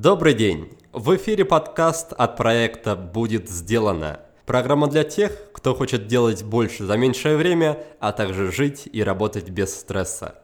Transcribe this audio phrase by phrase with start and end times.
[0.00, 0.68] Добрый день!
[0.92, 4.20] В эфире подкаст от проекта «Будет сделано».
[4.46, 9.50] Программа для тех, кто хочет делать больше за меньшее время, а также жить и работать
[9.50, 10.36] без стресса.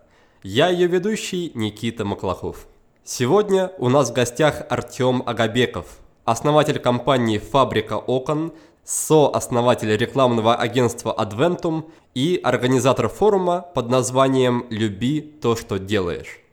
[0.42, 2.66] Я ее ведущий Никита Маклахов.
[3.04, 5.86] Сегодня у нас в гостях Артем Агабеков,
[6.24, 15.54] основатель компании «Фабрика окон», сооснователь рекламного агентства Adventum и организатор форума под названием «Люби то,
[15.54, 16.43] что делаешь».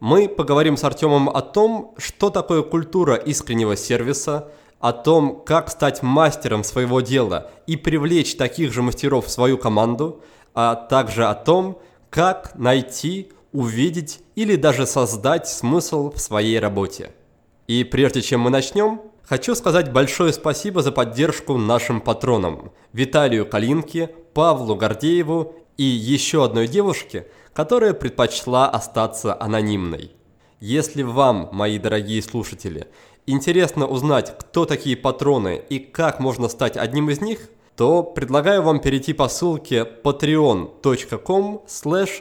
[0.00, 6.02] Мы поговорим с Артемом о том, что такое культура искреннего сервиса, о том, как стать
[6.02, 10.22] мастером своего дела и привлечь таких же мастеров в свою команду,
[10.54, 17.12] а также о том, как найти, увидеть или даже создать смысл в своей работе.
[17.66, 24.08] И прежде чем мы начнем, хочу сказать большое спасибо за поддержку нашим патронам Виталию Калинке,
[24.32, 30.12] Павлу Гордееву и еще одной девушке– которая предпочла остаться анонимной.
[30.60, 32.86] Если вам, мои дорогие слушатели,
[33.26, 38.80] интересно узнать, кто такие патроны и как можно стать одним из них, то предлагаю вам
[38.80, 41.62] перейти по ссылке patreon.com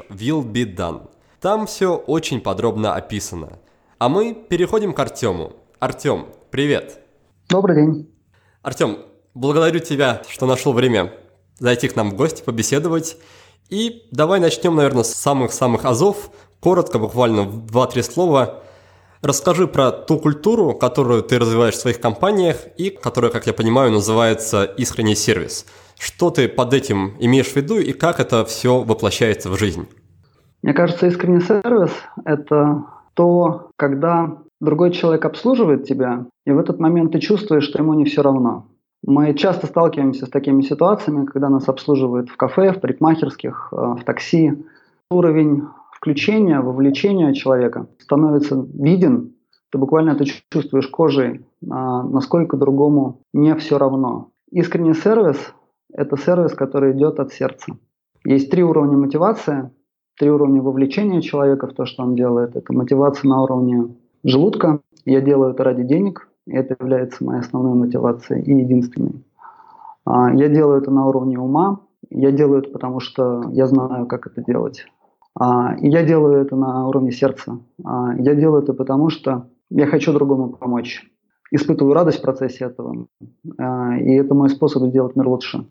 [0.09, 1.09] willbedone.
[1.41, 3.59] Там все очень подробно описано.
[3.97, 5.53] А мы переходим к Артему.
[5.79, 6.99] Артем, привет.
[7.49, 8.09] Добрый день.
[8.61, 8.99] Артем,
[9.33, 11.13] благодарю тебя, что нашел время
[11.59, 13.17] зайти к нам в гости, побеседовать.
[13.69, 16.31] И давай начнем, наверное, с самых-самых азов.
[16.59, 18.63] Коротко, буквально в 2-3 слова.
[19.21, 23.91] Расскажи про ту культуру, которую ты развиваешь в своих компаниях и которая, как я понимаю,
[23.91, 25.65] называется искренний сервис.
[25.99, 29.87] Что ты под этим имеешь в виду и как это все воплощается в жизнь?
[30.63, 31.91] Мне кажется, искренний сервис–
[32.25, 37.93] это то, когда другой человек обслуживает тебя, и в этот момент ты чувствуешь, что ему
[37.93, 38.67] не все равно.
[39.05, 44.03] Мы часто сталкиваемся с такими ситуациями, когда нас обслуживают в кафе, в парикмахерских, э, в
[44.03, 44.53] такси.
[45.09, 49.33] Уровень включения, вовлечения человека становится виден,
[49.71, 54.31] ты буквально это чувствуешь кожей, а насколько другому не все равно.
[54.51, 55.53] Искренний сервис–
[55.93, 57.77] это сервис, который идет от сердца.
[58.25, 59.69] Есть три уровня мотивации,
[60.17, 62.55] три уровня вовлечения человека в то, что он делает.
[62.55, 64.79] Это мотивация на уровне желудка.
[65.05, 69.23] Я делаю это ради денег, это является моей основной мотивацией и единственной.
[70.05, 71.81] А, я делаю это на уровне ума.
[72.09, 74.85] Я делаю это потому, что я знаю, как это делать.
[75.39, 77.59] А, и я делаю это на уровне сердца.
[77.83, 81.05] А, я делаю это потому, что я хочу другому помочь.
[81.51, 83.07] Испытываю радость в процессе этого.
[83.43, 85.65] И это мой способ сделать мир лучше.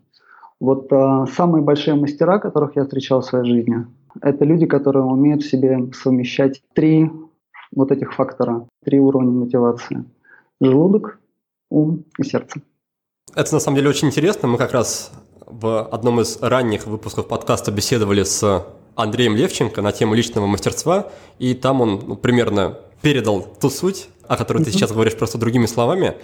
[0.58, 0.90] Вот
[1.30, 3.86] самые большие мастера, которых я встречал в своей жизни,
[4.20, 7.12] это люди, которые умеют в себе совмещать три
[7.72, 10.04] вот этих фактора, три уровня мотивации–
[10.60, 11.18] желудок,
[11.70, 12.60] ум и сердце.
[13.34, 14.48] Это на самом деле очень интересно.
[14.48, 15.12] Мы как раз
[15.46, 21.54] в одном из ранних выпусков подкаста беседовали с Андреем Левченко на тему личного мастерства, и
[21.54, 26.16] там он ну, примерно передал ту суть, о которой ты сейчас говоришь просто другими словами.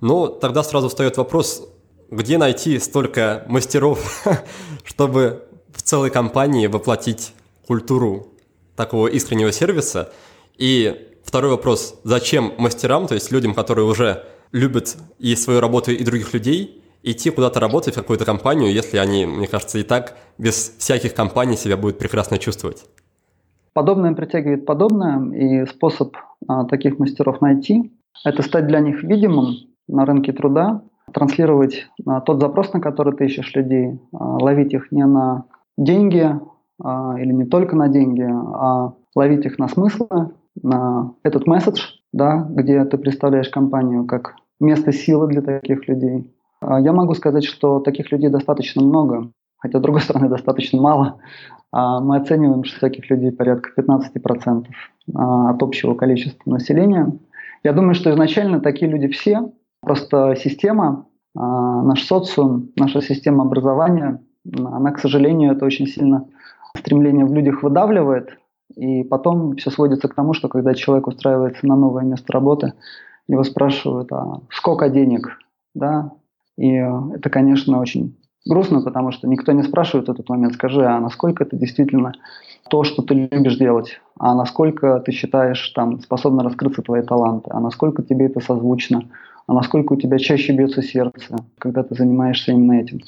[0.00, 1.68] Но тогда сразу встает вопрос,
[2.10, 4.24] где найти столько мастеров,
[4.84, 7.32] чтобы в целой компании воплотить
[7.66, 8.28] культуру
[8.76, 10.12] такого искреннего сервиса.
[10.56, 12.00] И Второй вопрос.
[12.02, 17.30] Зачем мастерам, то есть людям, которые уже любят и свою работу, и других людей, идти
[17.30, 21.76] куда-то работать в какую-то компанию, если они, мне кажется, и так без всяких компаний себя
[21.76, 22.84] будут прекрасно чувствовать?
[23.74, 26.16] Подобное притягивает подобное, и способ
[26.48, 27.92] а, таких мастеров найти–
[28.24, 29.54] это стать для них видимым
[29.86, 30.82] на рынке труда,
[31.14, 35.44] транслировать а, тот запрос, на который ты ищешь людей, а, ловить их не на
[35.78, 36.28] деньги
[36.82, 40.32] а, или не только на деньги, а ловить их на смыслы,
[40.62, 41.80] на этот месседж,
[42.12, 46.30] да, где ты представляешь компанию как место силы для таких людей.
[46.60, 51.18] А, я могу сказать, что таких людей достаточно много, хотя, с другой стороны, достаточно мало.
[51.72, 54.66] А, мы оцениваем, что таких людей порядка 15%
[55.14, 57.18] а, от общего количества населения.
[57.62, 64.20] Я думаю, что изначально такие люди все, просто система, наш социум, наша система образования,
[64.56, 66.26] она, к сожалению, это очень сильно
[66.76, 68.39] стремление в людях выдавливает,
[68.76, 72.74] и потом все сводится к тому, что когда человек устраивается на новое место работы,
[73.28, 75.38] его спрашивают, а сколько денег,
[75.74, 76.12] да,
[76.56, 81.00] и это, конечно, очень грустно, потому что никто не спрашивает в этот момент, скажи, а
[81.00, 82.12] насколько ты действительно
[82.68, 87.60] то, что ты любишь делать, а насколько ты считаешь, там, способны раскрыться твои таланты, а
[87.60, 89.02] насколько тебе это созвучно,
[89.46, 93.00] а насколько у тебя чаще бьется сердце, когда ты занимаешься именно этим.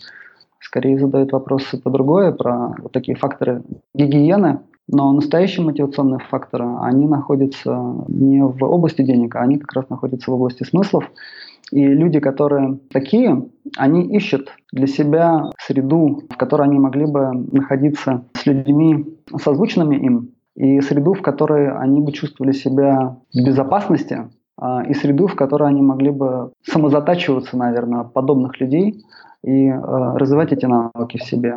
[0.60, 3.62] Скорее задают вопросы по другое, про вот такие факторы
[3.94, 4.60] гигиены,
[4.92, 10.30] но настоящие мотивационные факторы, они находятся не в области денег, а они как раз находятся
[10.30, 11.10] в области смыслов.
[11.70, 13.48] И люди, которые такие,
[13.78, 19.06] они ищут для себя среду, в которой они могли бы находиться с людьми,
[19.42, 24.28] созвучными им, и среду, в которой они бы чувствовали себя в безопасности,
[24.58, 29.02] а, и среду, в которой они могли бы самозатачиваться, наверное, подобных людей
[29.42, 31.56] и а, развивать эти навыки в себе.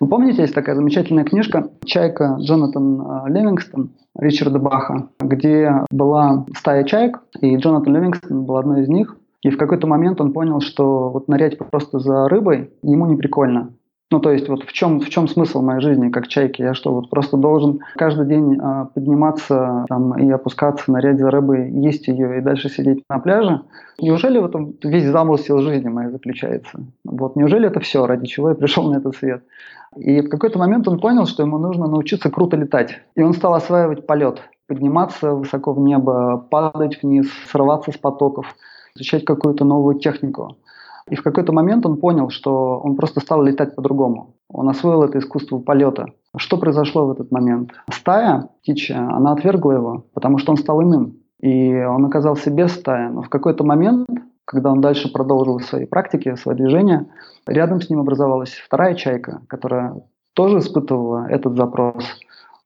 [0.00, 6.84] Вы помните, есть такая замечательная книжка «Чайка» Джонатан а, Левингстон Ричарда Баха, где была стая
[6.84, 9.16] чаек, и Джонатан Левингстон был одной из них.
[9.42, 13.72] И в какой-то момент он понял, что вот нырять просто за рыбой ему не прикольно.
[14.12, 16.62] Ну, то есть, вот в чем, в чем смысл моей жизни, как чайки?
[16.62, 21.70] Я что, вот просто должен каждый день э, подниматься там, и опускаться, нырять за рыбой,
[21.70, 23.62] есть ее и дальше сидеть на пляже?
[24.00, 26.80] Неужели в этом весь замысел жизни моей заключается?
[27.04, 29.44] Вот, неужели это все, ради чего я пришел на этот свет?
[29.96, 33.00] И в какой-то момент он понял, что ему нужно научиться круто летать.
[33.14, 38.56] И он стал осваивать полет, подниматься высоко в небо, падать вниз, срываться с потоков,
[38.96, 40.56] изучать какую-то новую технику.
[41.10, 44.36] И в какой-то момент он понял, что он просто стал летать по-другому.
[44.48, 46.06] Он освоил это искусство полета.
[46.36, 47.72] Что произошло в этот момент?
[47.92, 51.16] Стая птичья, она отвергла его, потому что он стал иным.
[51.40, 53.08] И он оказался без стаи.
[53.08, 54.08] Но в какой-то момент,
[54.44, 57.06] когда он дальше продолжил свои практики, свои движения,
[57.46, 60.02] рядом с ним образовалась вторая чайка, которая
[60.34, 62.04] тоже испытывала этот запрос.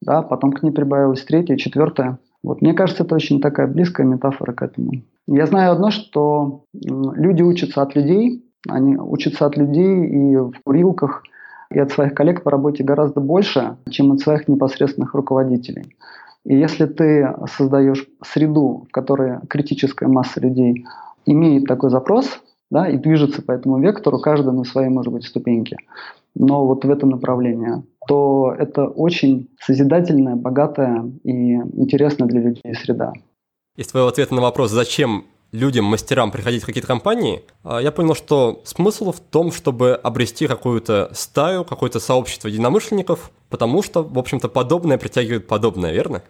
[0.02, 2.18] Да, потом к ней прибавилась третья, четвертая.
[2.42, 5.02] Вот мне кажется, это очень такая близкая метафора к этому.
[5.26, 11.22] Я знаю одно, что люди учатся от людей, они учатся от людей и в курилках,
[11.70, 15.96] и от своих коллег по работе гораздо больше, чем от своих непосредственных руководителей.
[16.44, 20.84] И если ты создаешь среду, в которой критическая масса людей
[21.24, 22.40] имеет такой запрос,
[22.70, 25.78] да, и движется по этому вектору, каждый на своей, может быть, ступеньке,
[26.34, 33.12] но вот в этом направлении, то это очень созидательная, богатая и интересная для людей среда.
[33.76, 38.14] Из твоего ответа на вопрос, зачем людям, мастерам приходить в какие-то компании, а, я понял,
[38.14, 44.48] что смысл в том, чтобы обрести какую-то стаю, какое-то сообщество единомышленников, потому что, в общем-то,
[44.48, 46.22] подобное притягивает подобное, верно?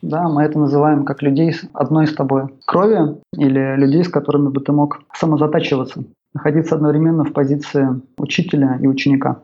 [0.00, 4.60] Да, мы это называем как людей одной с тобой крови или людей, с которыми бы
[4.60, 6.04] ты мог самозатачиваться,
[6.34, 9.40] находиться одновременно в позиции учителя и ученика.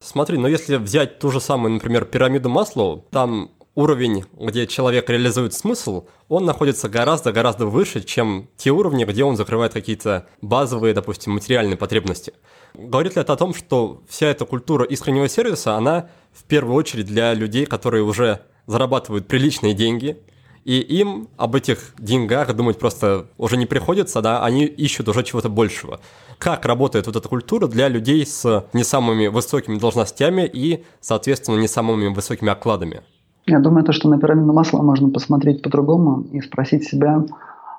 [0.00, 5.54] Смотри, но если взять ту же самую, например, пирамиду Маслоу, там уровень, где человек реализует
[5.54, 11.76] смысл, он находится гораздо-гораздо выше, чем те уровни, где он закрывает какие-то базовые, допустим, материальные
[11.76, 12.32] потребности.
[12.74, 17.06] Говорит ли это о том, что вся эта культура искреннего сервиса, она в первую очередь
[17.06, 20.18] для людей, которые уже зарабатывают приличные деньги,
[20.64, 25.48] и им об этих деньгах думать просто уже не приходится, да, они ищут уже чего-то
[25.48, 26.00] большего.
[26.38, 31.66] Как работает вот эта культура для людей с не самыми высокими должностями и, соответственно, не
[31.66, 33.02] самыми высокими окладами?
[33.46, 37.24] Я думаю, то, что на пирамиду масла можно посмотреть по-другому и спросить себя,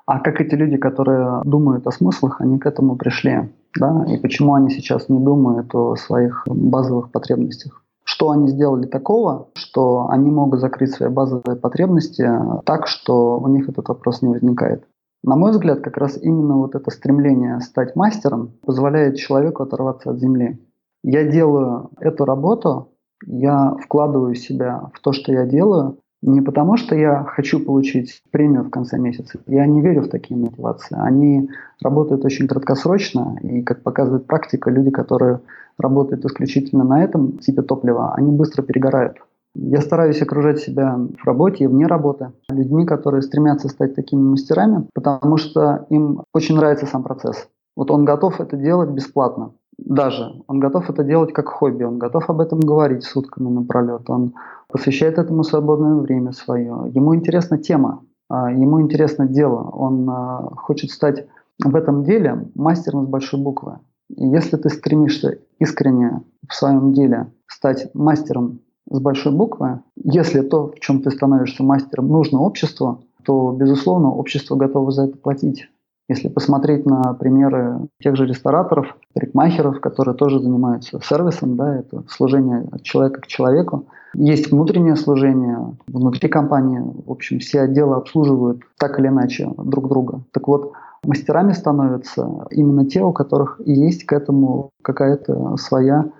[0.06, 4.54] а как эти люди, которые думают о смыслах, они к этому пришли, да, и почему
[4.54, 7.82] они сейчас не думают о своих базовых потребностях.
[8.04, 12.30] Что они сделали такого, что они могут закрыть свои базовые потребности
[12.66, 14.84] так, что у них этот вопрос не возникает.
[15.22, 20.18] На мой взгляд, как раз именно вот это стремление стать мастером позволяет человеку оторваться от
[20.18, 20.60] земли.
[21.02, 22.93] Я делаю эту работу
[23.26, 28.64] я вкладываю себя в то, что я делаю, не потому, что я хочу получить премию
[28.64, 29.38] в конце месяца.
[29.46, 30.96] Я не верю в такие мотивации.
[30.98, 31.50] Они
[31.82, 35.40] работают очень краткосрочно, и, как показывает практика, люди, которые
[35.78, 39.18] работают исключительно на этом типе топлива, они быстро перегорают.
[39.54, 44.86] Я стараюсь окружать себя в работе и вне работы людьми, которые стремятся стать такими мастерами,
[44.94, 47.48] потому что им очень нравится сам процесс.
[47.76, 50.42] Вот он готов это делать бесплатно даже.
[50.46, 54.34] Он готов это делать как хобби, он готов об этом говорить сутками напролет, он
[54.68, 56.90] посвящает этому свободное время свое.
[56.92, 61.26] Ему интересна тема, а, ему интересно дело, он а, хочет стать
[61.62, 63.78] в этом деле мастером с большой буквы.
[64.08, 70.68] И если ты стремишься искренне в своем деле стать мастером с большой буквы, если то,
[70.68, 75.68] в чем ты становишься мастером, нужно обществу, то, безусловно, общество готово за это платить.
[76.08, 82.68] Если посмотреть на примеры тех же рестораторов, парикмахеров, которые тоже занимаются сервисом, да, это служение
[82.70, 83.86] от человека к человеку.
[84.14, 86.82] Есть внутреннее служение внутри компании.
[87.06, 90.20] В общем, все отделы обслуживают так или иначе друг друга.
[90.32, 90.72] Так вот,
[91.04, 96.10] мастерами становятся именно те, у которых есть к этому какая-то своя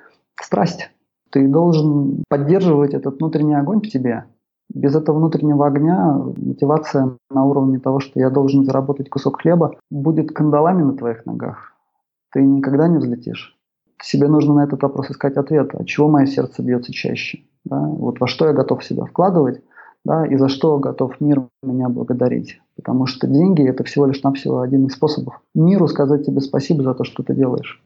[0.40, 0.90] страсть.
[1.30, 4.24] Ты должен поддерживать этот внутренний огонь в тебе.
[4.72, 10.32] Без этого внутреннего огня мотивация на уровне того, что я должен заработать кусок хлеба, будет
[10.32, 11.72] кандалами на твоих ногах.
[12.32, 13.56] Ты никогда не взлетишь.
[14.02, 15.74] Себе нужно на этот вопрос искать ответ.
[15.74, 17.44] От чего мое сердце бьется чаще?
[17.64, 17.78] Да?
[17.78, 19.62] Вот во что я готов себя вкладывать,
[20.04, 22.60] да, и за что готов мир меня благодарить.
[22.76, 26.94] Потому что деньги– это всего лишь навсего один из способов миру сказать тебе спасибо за
[26.94, 27.82] то, что ты делаешь.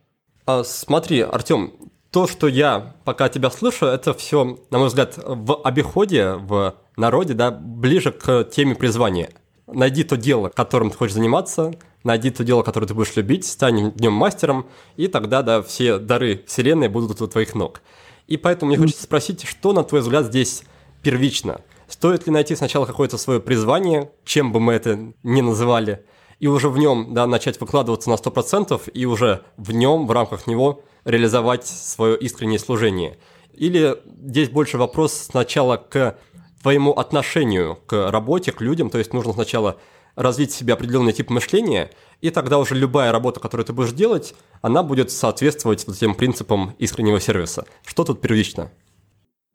[0.46, 1.72] А, смотри, Артем,
[2.10, 7.34] то, что я пока тебя слышу, это все, на мой взгляд, в обиходе, в народе,
[7.34, 9.30] да, ближе к теме призвания.
[9.66, 11.72] Найди то дело, которым ты хочешь заниматься,
[12.02, 16.42] найди то дело, которое ты будешь любить, стань днем мастером, и тогда, да, все дары
[16.46, 17.82] вселенной будут у твоих ног.
[18.26, 20.62] И поэтому мне хочется спросить, что, на твой взгляд, здесь
[21.02, 21.60] первично?
[21.88, 26.04] Стоит ли найти сначала какое-то свое призвание, чем бы мы это ни называли,
[26.38, 30.46] и уже в нем да, начать выкладываться на 100% и уже в нем, в рамках
[30.46, 33.18] него реализовать свое искреннее служение?
[33.52, 36.16] Или здесь больше вопрос сначала к
[36.62, 39.78] твоему отношению к работе, к людям, то есть нужно сначала
[40.14, 44.34] развить в себе определенный тип мышления, и тогда уже любая работа, которую ты будешь делать,
[44.62, 47.66] она будет соответствовать вот тем принципам искреннего сервиса.
[47.86, 48.70] Что тут первично?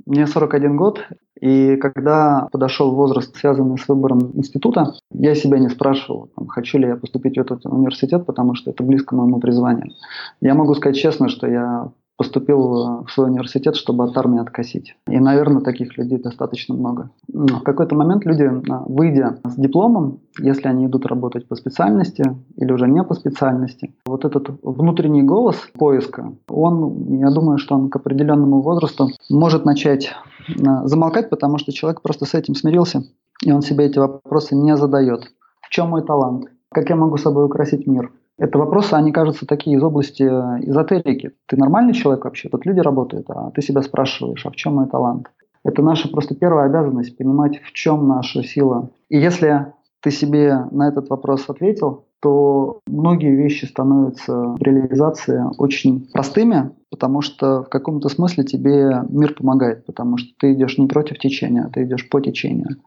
[0.05, 1.01] Мне 41 год,
[1.43, 6.87] и когда подошел возраст, связанный с выбором института, я себя не спрашивал, там, хочу ли
[6.87, 9.91] я поступить в этот университет, потому что это близко моему призванию.
[10.39, 11.91] Я могу сказать честно, что я
[12.23, 14.95] поступил э, в свой университет, чтобы от армии откосить.
[15.07, 17.09] И, наверное, таких людей достаточно много.
[17.27, 22.23] Но в какой-то момент люди, э, выйдя с дипломом, если они идут работать по специальности
[22.55, 27.89] или уже не по специальности, вот этот внутренний голос поиска, он, я думаю, что он
[27.89, 30.11] к определенному возрасту может начать
[30.47, 30.53] э,
[30.85, 33.03] замолкать, потому что человек просто с этим смирился,
[33.43, 35.25] и он себе эти вопросы не задает.
[35.61, 36.45] В чем мой талант?
[36.71, 38.11] Как я могу собой украсить мир?
[38.37, 41.33] Это вопросы, они кажутся такие из области э, эзотерики.
[41.45, 42.49] Ты нормальный человек вообще?
[42.49, 45.29] Тут люди работают, а ты себя спрашиваешь, а в чем мой талант?
[45.63, 48.89] Это наша просто первая обязанность, понимать, в чем наша сила.
[49.09, 56.09] И если ты себе на этот вопрос ответил, то многие вещи становятся в реализации очень
[56.11, 61.19] простыми, потому что в каком-то смысле тебе мир помогает, потому что ты идешь не против
[61.19, 62.77] течения, ты идешь по течению.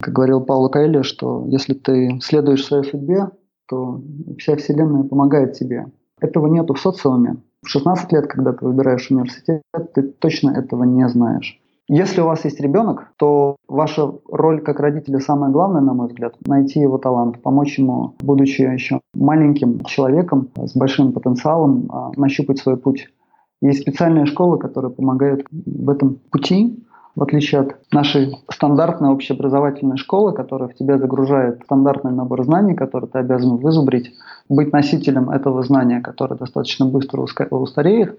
[0.00, 3.28] Как говорил Пауло Каэльо, что если ты следуешь своей судьбе,
[3.68, 4.00] то
[4.38, 5.86] вся Вселенная помогает тебе.
[6.20, 7.36] Этого нету в социуме.
[7.62, 9.62] В 16 лет, когда ты выбираешь университет,
[9.94, 11.60] ты точно этого не знаешь.
[11.86, 16.34] Если у вас есть ребенок, то ваша роль как родителя самая главная, на мой взгляд,
[16.46, 22.78] найти его талант, помочь ему, будучи еще маленьким человеком с большим потенциалом, а, нащупать свой
[22.78, 23.08] путь.
[23.60, 26.82] Есть специальные школы, которые помогают в этом пути
[27.16, 33.08] в отличие от нашей стандартной общеобразовательной школы, которая в тебя загружает стандартный набор знаний, который
[33.08, 34.12] ты обязан вызубрить,
[34.48, 38.18] быть носителем этого знания, которое достаточно быстро устареет.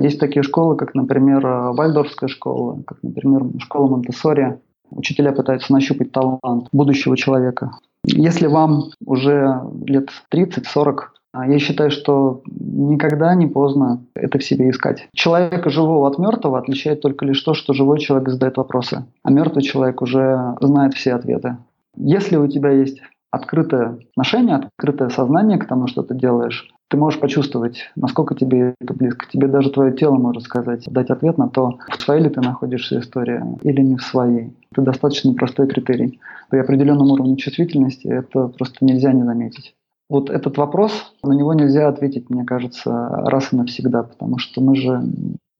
[0.00, 4.58] Есть такие школы, как, например, Вальдорфская школа, как, например, школа Монтессори.
[4.90, 7.72] Учителя пытаются нащупать талант будущего человека.
[8.04, 14.70] Если вам уже лет 30-40, а я считаю, что никогда не поздно это в себе
[14.70, 15.08] искать.
[15.14, 19.62] Человека живого от мертвого отличает только лишь то, что живой человек задает вопросы, а мертвый
[19.62, 21.56] человек уже знает все ответы.
[21.96, 23.00] Если у тебя есть
[23.30, 28.94] открытое отношение, открытое сознание к тому, что ты делаешь, ты можешь почувствовать, насколько тебе это
[28.94, 29.26] близко.
[29.28, 33.00] Тебе даже твое тело может сказать, дать ответ на то, в своей ли ты находишься
[33.00, 34.54] история или не в своей.
[34.70, 36.20] Это достаточно простой критерий.
[36.50, 39.74] При определенном уровне чувствительности это просто нельзя не заметить.
[40.08, 44.76] Вот этот вопрос, на него нельзя ответить, мне кажется, раз и навсегда, потому что мы
[44.76, 45.02] же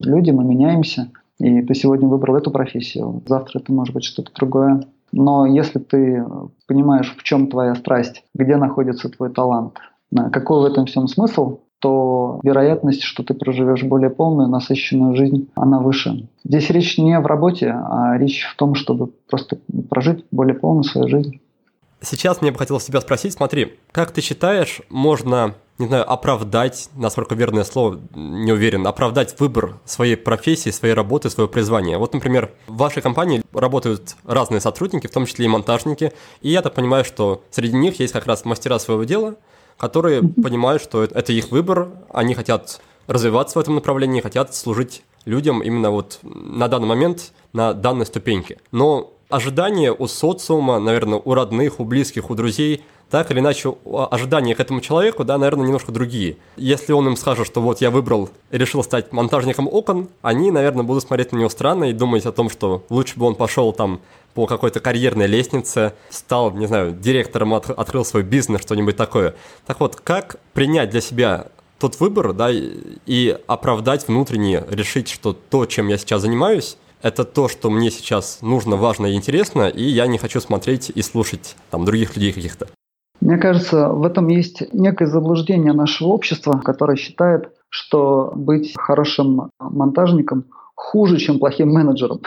[0.00, 4.84] люди, мы меняемся, и ты сегодня выбрал эту профессию, завтра это может быть что-то другое.
[5.12, 6.24] Но если ты
[6.66, 9.78] понимаешь, в чем твоя страсть, где находится твой талант,
[10.32, 15.80] какой в этом всем смысл, то вероятность, что ты проживешь более полную, насыщенную жизнь, она
[15.80, 16.28] выше.
[16.42, 19.58] Здесь речь не в работе, а речь в том, чтобы просто
[19.90, 21.40] прожить более полную свою жизнь.
[22.04, 27.34] Сейчас мне бы хотелось тебя спросить, смотри, как ты считаешь, можно, не знаю, оправдать, насколько
[27.34, 31.99] верное слово, не уверен, оправдать выбор своей профессии, своей работы, своего призвания?
[31.99, 36.62] Вот, например, в вашей компании работают разные сотрудники, в том числе и монтажники, и я
[36.62, 39.37] так понимаю, что среди них есть как раз мастера своего дела,
[39.78, 45.62] которые понимают, что это их выбор, они хотят развиваться в этом направлении, хотят служить людям
[45.62, 48.58] именно вот на данный момент, на данной ступеньке.
[48.73, 53.75] Но ожидания у социума, наверное, у родных, у близких, у друзей, так или иначе,
[54.11, 56.37] ожидания к этому человеку, да, наверное, немножко другие.
[56.57, 61.04] Если он им скажет, что вот я выбрал, решил стать монтажником окон, они, наверное, будут
[61.04, 64.00] смотреть на него странно и думать о том, что лучше бы он пошел там
[64.35, 69.35] по какой-то карьерной лестнице, стал, не знаю, директором, от, открыл свой бизнес, что-нибудь такое.
[69.66, 71.47] Так вот, как принять для себя
[71.78, 77.49] тот выбор, да, и оправдать внутренне, решить, что то, чем я сейчас занимаюсь, это то,
[77.49, 81.84] что мне сейчас нужно, важно и интересно, и я не хочу смотреть и слушать там
[81.84, 82.66] других людей каких-то.
[83.20, 90.46] Мне кажется, в этом есть некое заблуждение нашего общества, которое считает, что быть хорошим монтажником
[90.75, 92.23] хуже, чем плохим менеджером.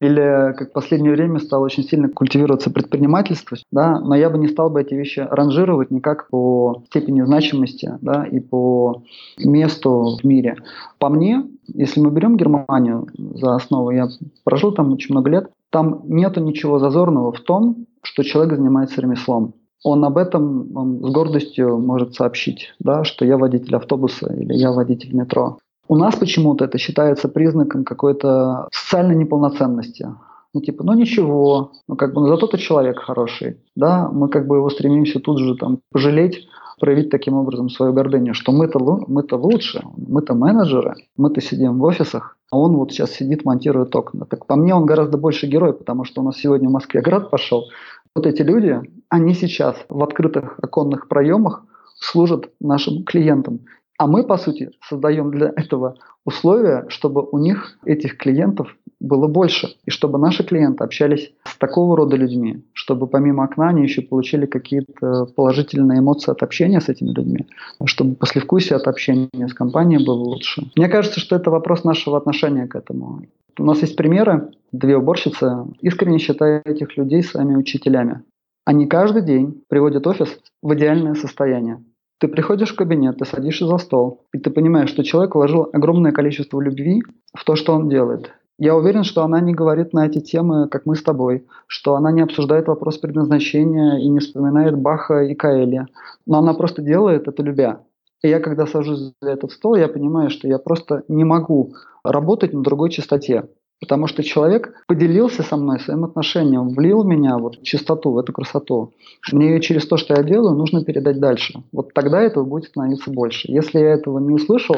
[0.00, 4.48] Или, как в последнее время стало очень сильно культивироваться предпринимательство, да, но я бы не
[4.48, 9.02] стал бы эти вещи ранжировать никак по степени значимости да, и по
[9.38, 10.56] месту в мире.
[10.98, 14.08] По мне, если мы берем Германию за основу, я
[14.44, 19.54] прожил там очень много лет, там нету ничего зазорного в том, что человек занимается ремеслом.
[19.82, 24.72] Он об этом он с гордостью может сообщить, да, что я водитель автобуса или я
[24.72, 25.58] водитель метро.
[25.88, 30.08] У нас почему-то это считается признаком какой-то социальной неполноценности.
[30.54, 34.46] Ну, типа, ну ничего, ну как бы, ну зато ты человек хороший, да, мы как
[34.46, 36.48] бы его стремимся тут же там пожалеть,
[36.80, 42.38] проявить таким образом свою гордыню, что мы-то, мы-то лучше, мы-то менеджеры, мы-то сидим в офисах,
[42.50, 44.24] а он вот сейчас сидит, монтирует окна.
[44.24, 47.30] Так по мне он гораздо больше герой, потому что у нас сегодня в Москве град
[47.30, 47.66] пошел.
[48.14, 51.64] Вот эти люди, они сейчас в открытых оконных проемах
[51.98, 53.60] служат нашим клиентам.
[53.98, 59.68] А мы, по сути, создаем для этого условия, чтобы у них, этих клиентов, было больше.
[59.84, 64.46] И чтобы наши клиенты общались с такого рода людьми, чтобы помимо окна они еще получили
[64.46, 67.46] какие-то положительные эмоции от общения с этими людьми,
[67.84, 70.70] чтобы послевкусие от общения с компанией было лучше.
[70.76, 73.22] Мне кажется, что это вопрос нашего отношения к этому.
[73.58, 74.50] У нас есть примеры.
[74.72, 78.22] Две уборщицы искренне считают этих людей своими учителями.
[78.66, 80.28] Они каждый день приводят офис
[80.62, 81.82] в идеальное состояние.
[82.18, 86.12] Ты приходишь в кабинет, ты садишься за стол, и ты понимаешь, что человек вложил огромное
[86.12, 87.02] количество любви
[87.34, 88.32] в то, что он делает.
[88.58, 92.10] Я уверен, что она не говорит на эти темы, как мы с тобой, что она
[92.10, 95.88] не обсуждает вопрос предназначения и не вспоминает Баха и Каэля,
[96.24, 97.82] но она просто делает это любя.
[98.22, 102.54] И я, когда сажусь за этот стол, я понимаю, что я просто не могу работать
[102.54, 103.44] на другой частоте.
[103.80, 108.94] Потому что человек поделился со мной своим отношением, влил меня вот чистоту, в эту красоту.
[109.32, 111.62] Мне ее через то, что я делаю, нужно передать дальше.
[111.72, 113.52] Вот тогда этого будет становиться больше.
[113.52, 114.76] Если я этого не услышал,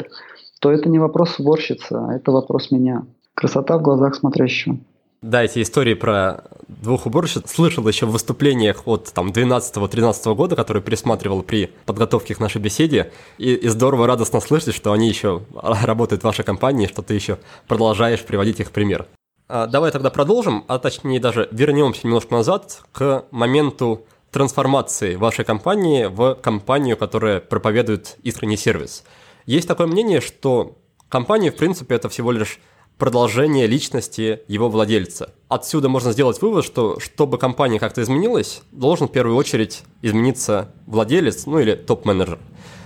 [0.59, 3.05] то это не вопрос уборщицы, а это вопрос меня.
[3.33, 4.77] Красота в глазах смотрящего.
[5.21, 10.81] Да, эти истории про двух уборщиц слышал еще в выступлениях от там 12-13 года, которые
[10.81, 13.11] пересматривал при подготовке к нашей беседе.
[13.37, 15.43] И, и здорово, радостно слышать, что они еще
[15.83, 19.07] работают в вашей компании, что ты еще продолжаешь приводить их в пример.
[19.49, 26.05] А, давай тогда продолжим, а точнее даже вернемся немножко назад к моменту трансформации вашей компании
[26.05, 29.03] в компанию, которая проповедует искренний сервис.
[29.45, 30.77] Есть такое мнение, что
[31.09, 32.59] компания, в принципе, это всего лишь
[32.99, 35.33] продолжение личности его владельца.
[35.47, 41.47] Отсюда можно сделать вывод, что чтобы компания как-то изменилась, должен в первую очередь измениться владелец,
[41.47, 42.37] ну или топ-менеджер.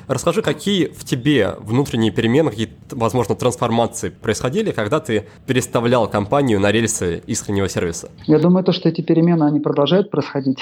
[0.08, 6.72] Расскажи, какие в тебе внутренние перемены, какие, возможно, трансформации происходили, когда ты переставлял компанию на
[6.72, 8.10] рельсы искреннего сервиса?
[8.26, 10.60] Я думаю, то, что эти перемены, они продолжают происходить.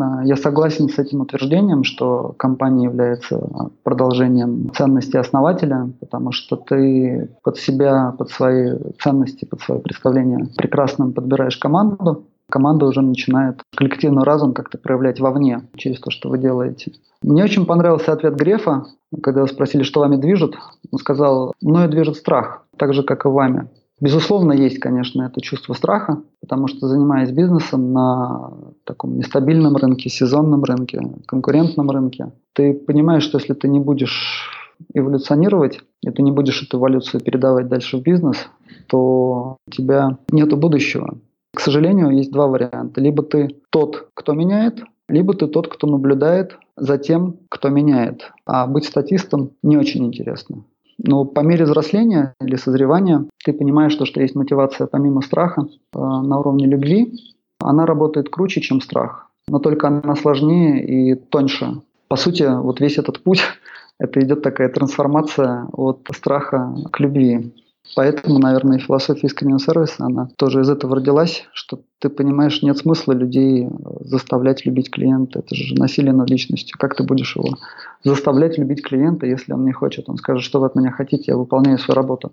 [0.00, 3.40] А, я согласен с этим утверждением, что компания является
[3.82, 11.10] продолжением ценностей основателя, потому что ты под себя, под свои ценности, под свое представление прекрасно
[11.10, 16.92] подбираешь команду, команда уже начинает коллективный разум как-то проявлять вовне, через то, что вы делаете.
[17.22, 18.86] Мне очень понравился ответ Грефа,
[19.22, 20.54] когда спросили, что вами движет.
[20.90, 23.68] Он сказал, мною движет страх, так же, как и вами.
[24.00, 28.52] Безусловно, есть, конечно, это чувство страха, потому что занимаясь бизнесом на
[28.84, 34.50] таком нестабильном рынке, сезонном рынке, конкурентном рынке, ты понимаешь, что если ты не будешь
[34.92, 38.48] эволюционировать, и ты не будешь эту эволюцию передавать дальше в бизнес,
[38.88, 41.16] то у тебя нет будущего.
[41.54, 43.00] К сожалению, есть два варианта.
[43.00, 48.32] Либо ты тот, кто меняет, либо ты тот, кто наблюдает за тем, кто меняет.
[48.44, 50.64] А быть статистом не очень интересно.
[50.98, 55.98] Но по мере взросления или созревания ты понимаешь, что, что есть мотивация помимо страха э,
[55.98, 57.12] на уровне любви.
[57.60, 59.30] Она работает круче, чем страх.
[59.48, 61.82] Но только она сложнее и тоньше.
[62.08, 63.42] По сути, вот весь этот путь,
[63.98, 67.52] это идет такая трансформация от страха к любви.
[67.96, 73.12] Поэтому, наверное, философия искреннего сервиса, она тоже из этого родилась, что ты понимаешь, нет смысла
[73.12, 73.68] людей
[74.00, 75.40] заставлять любить клиента.
[75.40, 76.78] Это же насилие над личностью.
[76.78, 77.56] Как ты будешь его
[78.02, 80.08] заставлять любить клиента, если он не хочет?
[80.08, 82.32] Он скажет, что вы от меня хотите, я выполняю свою работу.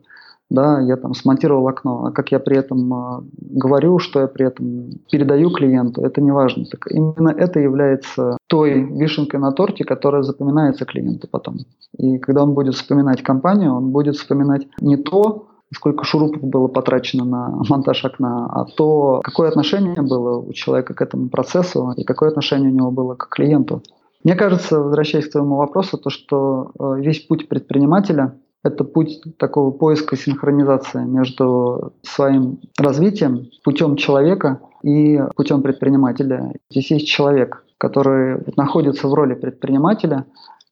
[0.49, 4.45] Да, я там смонтировал окно, а как я при этом э, говорю, что я при
[4.45, 6.65] этом передаю клиенту, это не важно.
[6.65, 11.59] Так именно это является той вишенкой на торте, которая запоминается клиенту потом.
[11.97, 17.23] И когда он будет вспоминать компанию, он будет вспоминать не то, сколько шурупов было потрачено
[17.23, 22.29] на монтаж окна, а то, какое отношение было у человека к этому процессу и какое
[22.29, 23.83] отношение у него было к клиенту.
[24.25, 29.71] Мне кажется, возвращаясь к твоему вопросу, то, что э, весь путь предпринимателя– это путь такого
[29.71, 36.53] поиска синхронизации между своим развитием, путем человека и путем предпринимателя.
[36.69, 40.25] Здесь есть человек, который находится в роли предпринимателя,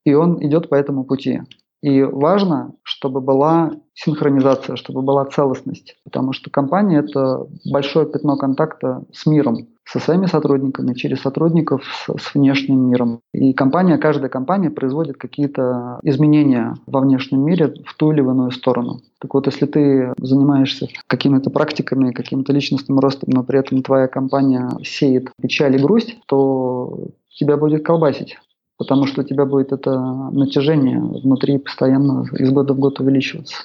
[0.06, 1.41] и он идет по этому пути.
[1.82, 9.04] И важно, чтобы была синхронизация, чтобы была целостность, потому что компания– это большое пятно контакта
[9.13, 13.21] с миром, со своими сотрудниками, через сотрудников с, с внешним миром.
[13.34, 18.52] И компания, каждая компания производит какие-то изменения во внешнем мире в ту или в иную
[18.52, 19.02] сторону.
[19.19, 24.69] Так вот, если ты занимаешься какими-то практиками, каким-то личностным ростом, но при этом твоя компания
[24.84, 28.38] сеет печаль и грусть, то тебя будет колбасить
[28.78, 29.91] потому что у тебя будет это
[30.32, 33.56] натяжение внутри постоянно из года в год увеличиваться.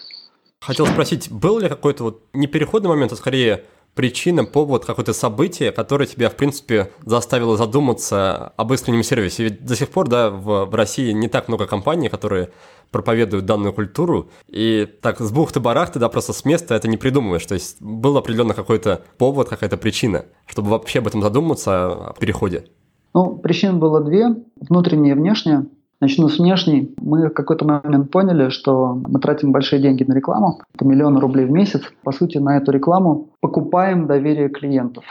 [0.60, 3.62] Хотел спросить, был ли какой-то вот не переходный момент, а скорее
[3.94, 9.44] причина, повод, какое-то событие, которое тебя, в принципе, заставило задуматься об искреннем сервисе?
[9.44, 12.50] Ведь до сих пор, да, в, в России не так много компаний, которые
[12.90, 17.46] проповедуют данную культуру, и так с бухты-барахты, да, просто с места это не придумываешь.
[17.46, 22.66] То есть был определенно какой-то повод, какая-то причина, чтобы вообще об этом задуматься, о переходе.
[23.14, 25.66] Ну, причин было две, внутренняя и внешняя.
[26.04, 26.94] Начну с внешней.
[27.00, 31.46] Мы в какой-то момент поняли, что мы тратим большие деньги на рекламу, это миллионы рублей
[31.46, 31.80] в месяц.
[32.02, 35.04] По сути, на эту рекламу покупаем доверие клиентов.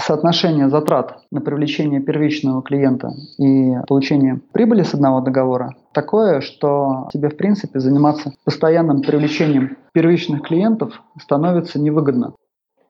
[0.00, 7.28] Соотношение затрат на привлечение первичного клиента и получение прибыли с одного договора такое, что тебе,
[7.28, 12.32] в принципе, заниматься постоянным привлечением первичных клиентов становится невыгодно.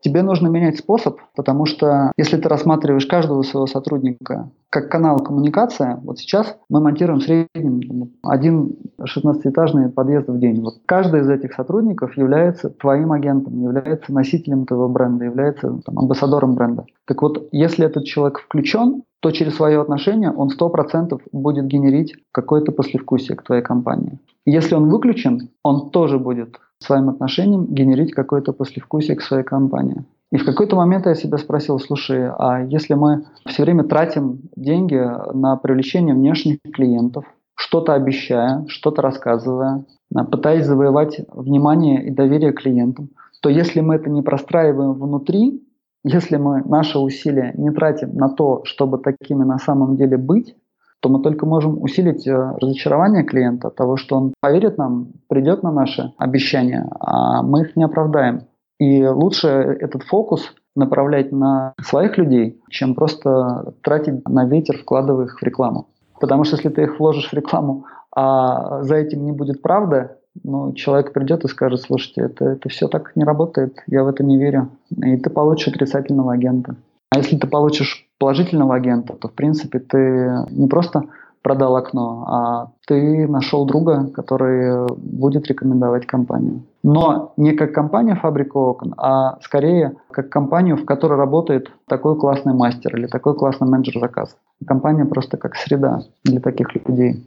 [0.01, 5.99] Тебе нужно менять способ, потому что если ты рассматриваешь каждого своего сотрудника как канал коммуникации,
[6.03, 10.63] вот сейчас мы монтируем в среднем один 16-этажный подъезд в день.
[10.63, 16.55] Вот каждый из этих сотрудников является твоим агентом, является носителем твоего бренда, является там, амбассадором
[16.55, 16.87] бренда.
[17.07, 22.73] Так вот, если этот человек включен, то через свое отношение он 100% будет генерить какое-то
[22.73, 24.19] послевкусие к твоей компании.
[24.47, 30.05] Если он выключен, он тоже будет своим отношением генерить какое-то послевкусие к своей компании.
[30.33, 35.01] И в какой-то момент я себя спросил, слушай, а если мы все время тратим деньги
[35.35, 37.25] на привлечение внешних клиентов,
[37.57, 39.85] что-то обещая, что-то рассказывая,
[40.31, 43.11] пытаясь завоевать внимание и доверие клиентам,
[43.43, 45.63] то если мы это не простраиваем внутри,
[46.05, 50.57] если мы наши усилия не тратим на то, чтобы такими на самом деле быть,
[51.01, 55.73] то мы только можем усилить э, разочарование клиента того, что он поверит нам, придет на
[55.73, 58.43] наши обещания, а мы их не оправдаем.
[58.79, 65.41] И лучше этот фокус направлять на своих людей, чем просто тратить на ветер, вкладывая их
[65.41, 65.89] в рекламу.
[66.21, 67.85] Потому что если ты их вложишь в рекламу,
[68.15, 72.89] а за этим не будет правда, ну, человек придет и скажет, слушайте, это, это все
[72.89, 74.71] так не работает, я в это не верю.
[74.97, 76.77] И ты получишь отрицательного агента.
[77.11, 81.05] А если ты получишь положительного агента, то, в принципе, ты не просто
[81.43, 86.63] продал окно, а ты нашел друга, который будет рекомендовать компанию.
[86.83, 92.53] Но не как компания фабрика окон, а скорее как компанию, в которой работает такой классный
[92.53, 94.37] мастер или такой классный менеджер заказ.
[94.67, 97.25] Компания просто как среда для таких людей.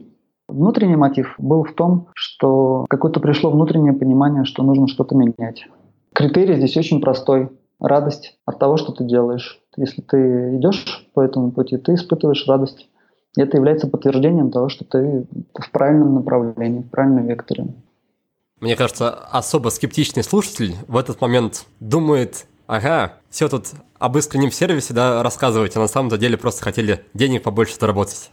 [0.48, 5.66] Внутренний мотив был в том, что какое-то пришло внутреннее понимание, что нужно что-то менять.
[6.14, 7.48] Критерий здесь очень простой
[7.80, 9.60] радость от того, что ты делаешь.
[9.76, 12.88] Если ты идешь по этому пути, ты испытываешь радость.
[13.36, 17.66] И это является подтверждением того, что ты в правильном направлении, в правильном векторе.
[18.60, 23.66] Мне кажется, особо скептичный слушатель в этот момент думает, ага, все тут
[23.98, 28.30] об искреннем сервисе да, рассказываете, а на самом деле просто хотели денег побольше заработать.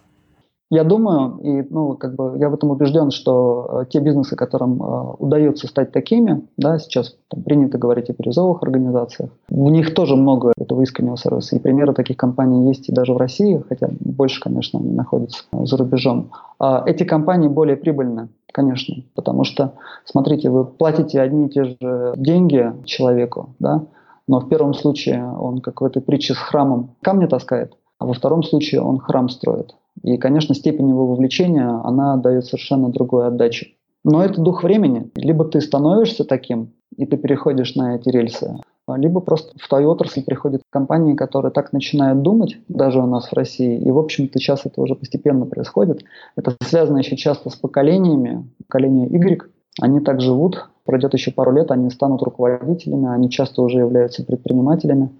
[0.71, 4.81] Я думаю, и ну, как бы я в этом убежден, что э, те бизнесы, которым
[4.81, 10.15] э, удается стать такими, да, сейчас там, принято говорить о бирюзовых организациях, в них тоже
[10.15, 11.57] много этого искреннего сервиса.
[11.57, 15.75] И примеры таких компаний есть и даже в России, хотя больше, конечно, они находятся за
[15.75, 16.29] рубежом.
[16.57, 19.73] А эти компании более прибыльны, конечно, потому что,
[20.05, 23.84] смотрите, вы платите одни и те же деньги человеку, да,
[24.25, 28.13] но в первом случае он, как в этой притче с храмом, камни таскает, а во
[28.13, 29.75] втором случае он храм строит.
[30.04, 33.67] И, конечно, степень его вовлечения, она дает совершенно другую отдачу.
[34.04, 35.12] Но это дух времени.
[35.15, 38.56] Либо ты становишься таким, и ты переходишь на эти рельсы,
[38.97, 43.34] либо просто в твою отрасль приходят компании, которые так начинают думать, даже у нас в
[43.34, 46.04] России, и, в общем-то, сейчас это уже постепенно происходит.
[46.36, 48.49] Это связано еще часто с поколениями.
[48.67, 49.41] Поколение Y,
[49.80, 55.12] они так живут, пройдет еще пару лет, они станут руководителями, они часто уже являются предпринимателями.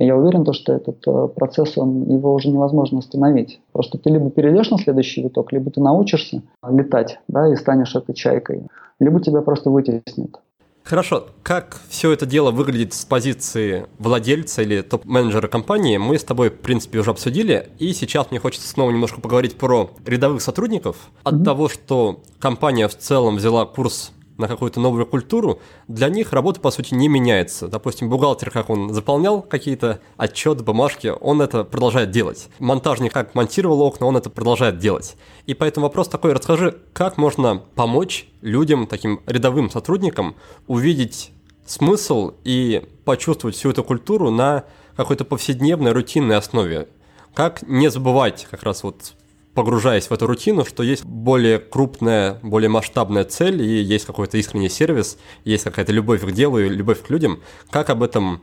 [0.00, 3.60] Я уверен, то, что этот э, процесс, он, его уже невозможно остановить.
[3.72, 8.14] Просто ты либо перейдешь на следующий виток, либо ты научишься летать да, и станешь этой
[8.14, 8.62] чайкой,
[9.00, 10.36] либо тебя просто вытеснит.
[10.84, 16.48] Хорошо, как все это дело выглядит с позиции владельца или топ-менеджера компании, мы с тобой,
[16.48, 21.10] в принципе, уже обсудили, и сейчас мне хочется снова немножко поговорить про рядовых сотрудников.
[21.24, 21.44] От mm-hmm.
[21.44, 26.70] того, что компания в целом взяла курс на какую-то новую культуру, для них работа, по
[26.70, 27.68] сути, не меняется.
[27.68, 32.48] Допустим, бухгалтер, как он заполнял какие-то отчеты, бумажки, он это продолжает делать.
[32.58, 35.16] Монтажник, как монтировал окна, он это продолжает делать.
[35.46, 41.32] И поэтому вопрос такой, расскажи, как можно помочь людям, таким рядовым сотрудникам, увидеть
[41.66, 44.64] смысл и почувствовать всю эту культуру на
[44.96, 46.88] какой-то повседневной, рутинной основе.
[47.34, 49.14] Как не забывать как раз вот
[49.58, 54.68] погружаясь в эту рутину, что есть более крупная, более масштабная цель, и есть какой-то искренний
[54.68, 57.40] сервис, есть какая-то любовь к делу и любовь к людям.
[57.70, 58.40] Как об этом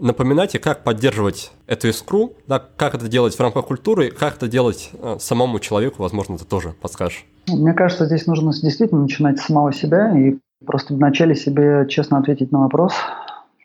[0.00, 4.48] напоминать и как поддерживать эту искру, да, как это делать в рамках культуры, как это
[4.48, 7.24] делать э, самому человеку, возможно, ты тоже подскажешь.
[7.46, 12.50] Мне кажется, здесь нужно действительно начинать с самого себя и просто вначале себе честно ответить
[12.50, 12.92] на вопрос,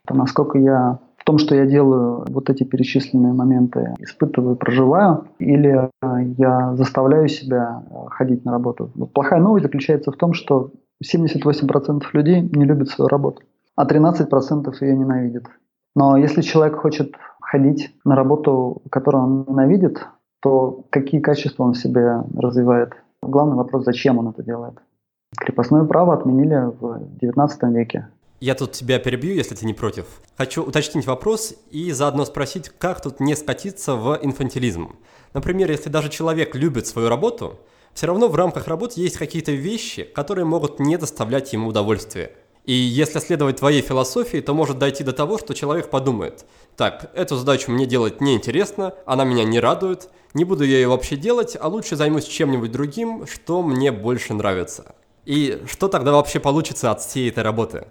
[0.07, 0.99] насколько я
[1.31, 5.89] том, что я делаю вот эти перечисленные моменты, испытываю, проживаю, или
[6.37, 8.91] я заставляю себя ходить на работу.
[9.13, 13.43] Плохая новость заключается в том, что 78% людей не любят свою работу,
[13.77, 15.45] а 13% ее ненавидят.
[15.95, 20.05] Но если человек хочет ходить на работу, которую он ненавидит,
[20.41, 22.91] то какие качества он в себе развивает?
[23.23, 24.73] Главный вопрос, зачем он это делает?
[25.39, 28.09] Крепостное право отменили в XIX веке.
[28.41, 30.05] Я тут тебя перебью, если ты не против.
[30.35, 34.95] Хочу уточнить вопрос и заодно спросить, как тут не скатиться в инфантилизм.
[35.35, 37.59] Например, если даже человек любит свою работу,
[37.93, 42.31] все равно в рамках работы есть какие-то вещи, которые могут не доставлять ему удовольствия.
[42.65, 47.35] И если следовать твоей философии, то может дойти до того, что человек подумает, так, эту
[47.35, 51.67] задачу мне делать неинтересно, она меня не радует, не буду я ее вообще делать, а
[51.67, 54.95] лучше займусь чем-нибудь другим, что мне больше нравится.
[55.25, 57.85] И что тогда вообще получится от всей этой работы?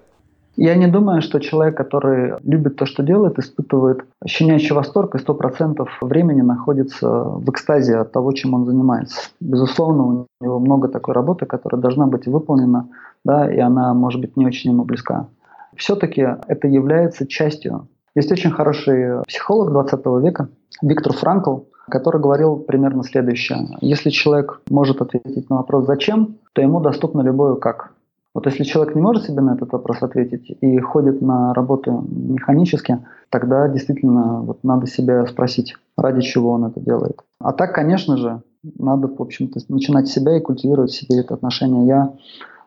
[0.57, 5.35] Я не думаю, что человек, который любит то, что делает, испытывает щенячий восторг и сто
[5.35, 9.31] процентов времени находится в экстазе от того, чем он занимается.
[9.41, 12.89] Безусловно, у него много такой работы, которая должна быть выполнена,
[13.25, 15.29] да, и она может быть не очень ему близка.
[15.77, 17.89] Все-таки это является частью.
[18.15, 20.49] Есть очень хороший психолог 20 века,
[20.83, 23.79] Виктор Франкл, который говорил примерно следующее.
[23.81, 27.93] Если человек может ответить на вопрос «зачем?», то ему доступно любое «как».
[28.35, 32.99] Вот если человек не может себе на этот вопрос ответить и ходит на работу механически,
[33.29, 37.21] тогда действительно вот надо себя спросить, ради чего он это делает.
[37.41, 41.87] А так, конечно же, надо, в общем-то, начинать себя и культивировать себе это отношение.
[41.87, 42.13] Я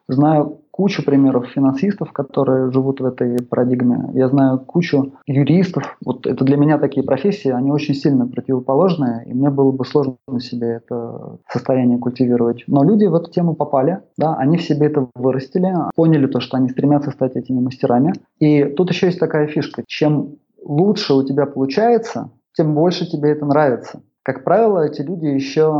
[0.10, 4.10] знаю кучу примеров финансистов, которые живут в этой парадигме.
[4.16, 5.98] Я знаю кучу юристов.
[6.04, 10.18] Вот это для меня такие профессии, они очень сильно противоположные, и мне было бы сложно
[10.40, 12.64] себе это состояние культивировать.
[12.66, 16.58] Но люди в эту тему попали, да, они в себе это вырастили, поняли то, что
[16.58, 18.14] они стремятся стать этими мастерами.
[18.40, 19.84] И тут еще есть такая фишка.
[19.86, 24.02] Чем лучше у тебя получается, тем больше тебе это нравится.
[24.24, 25.80] Как правило, эти люди еще,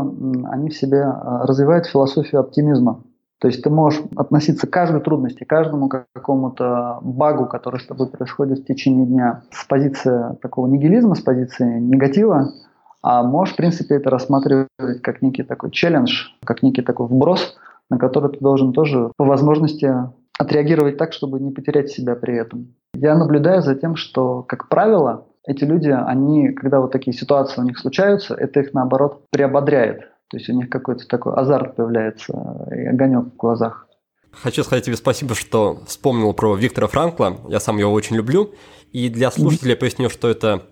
[0.50, 3.02] они в себе а, развивают философию оптимизма.
[3.44, 8.08] То есть ты можешь относиться к каждой трудности, к каждому какому-то багу, который с тобой
[8.08, 12.54] происходит в течение дня, с позиции такого нигилизма, с позиции негатива,
[13.02, 14.68] а можешь, в принципе, это рассматривать
[15.02, 17.58] как некий такой челлендж, как некий такой вброс,
[17.90, 19.92] на который ты должен тоже по возможности
[20.38, 22.68] отреагировать так, чтобы не потерять себя при этом.
[22.94, 27.64] Я наблюдаю за тем, что, как правило, эти люди, они, когда вот такие ситуации у
[27.64, 30.13] них случаются, это их, наоборот, приободряет.
[30.28, 32.32] То есть у них какой-то такой азарт появляется
[32.74, 33.86] и огонек в глазах.
[34.32, 37.38] Хочу сказать тебе спасибо, что вспомнил про Виктора Франкла.
[37.48, 38.52] Я сам его очень люблю.
[38.92, 40.62] И для слушателей поясню, что это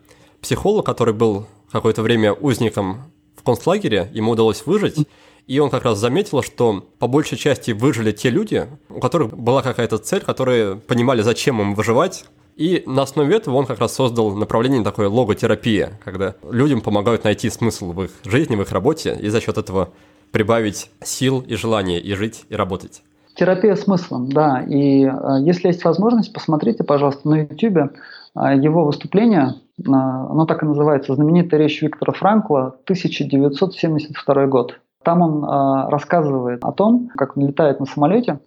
[0.40, 5.06] психолог, который был какое-то время узником в концлагере, ему удалось выжить.
[5.46, 9.62] И он как раз заметил, что по большей части выжили те люди, у которых была
[9.62, 14.34] какая-то цель, которые понимали, зачем им выживать, и на основе этого он как раз создал
[14.34, 19.28] направление такое логотерапия, когда людям помогают найти смысл в их жизни, в их работе, и
[19.28, 19.90] за счет этого
[20.32, 23.02] прибавить сил и желания и жить, и работать.
[23.34, 24.62] Терапия смыслом, да.
[24.62, 29.54] И э, если есть возможность, посмотрите, пожалуйста, на YouTube э, его выступление.
[29.78, 34.80] Э, оно так и называется «Знаменитая речь Виктора Франкла, 1972 год».
[35.02, 38.40] Там он э, рассказывает о том, как он летает на самолете,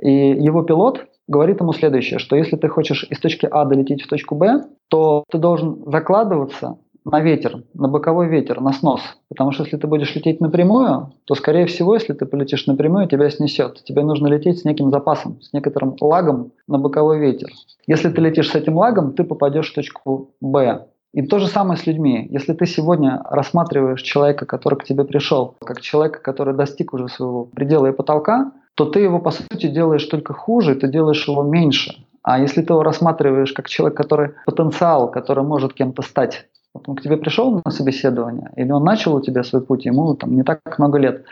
[0.00, 4.08] и его пилот говорит ему следующее, что если ты хочешь из точки А долететь в
[4.08, 9.00] точку Б, то ты должен закладываться на ветер, на боковой ветер, на снос.
[9.28, 13.30] Потому что если ты будешь лететь напрямую, то, скорее всего, если ты полетишь напрямую, тебя
[13.30, 13.82] снесет.
[13.84, 17.48] Тебе нужно лететь с неким запасом, с некоторым лагом на боковой ветер.
[17.86, 20.86] Если ты летишь с этим лагом, ты попадешь в точку Б.
[21.12, 22.28] И то же самое с людьми.
[22.30, 27.44] Если ты сегодня рассматриваешь человека, который к тебе пришел, как человека, который достиг уже своего
[27.46, 32.06] предела и потолка, то ты его, по сути, делаешь только хуже, ты делаешь его меньше.
[32.22, 36.94] А если ты его рассматриваешь как человек, который потенциал, который может кем-то стать, вот он
[36.94, 40.44] к тебе пришел на собеседование, или он начал у тебя свой путь, ему там не
[40.44, 41.24] так много лет,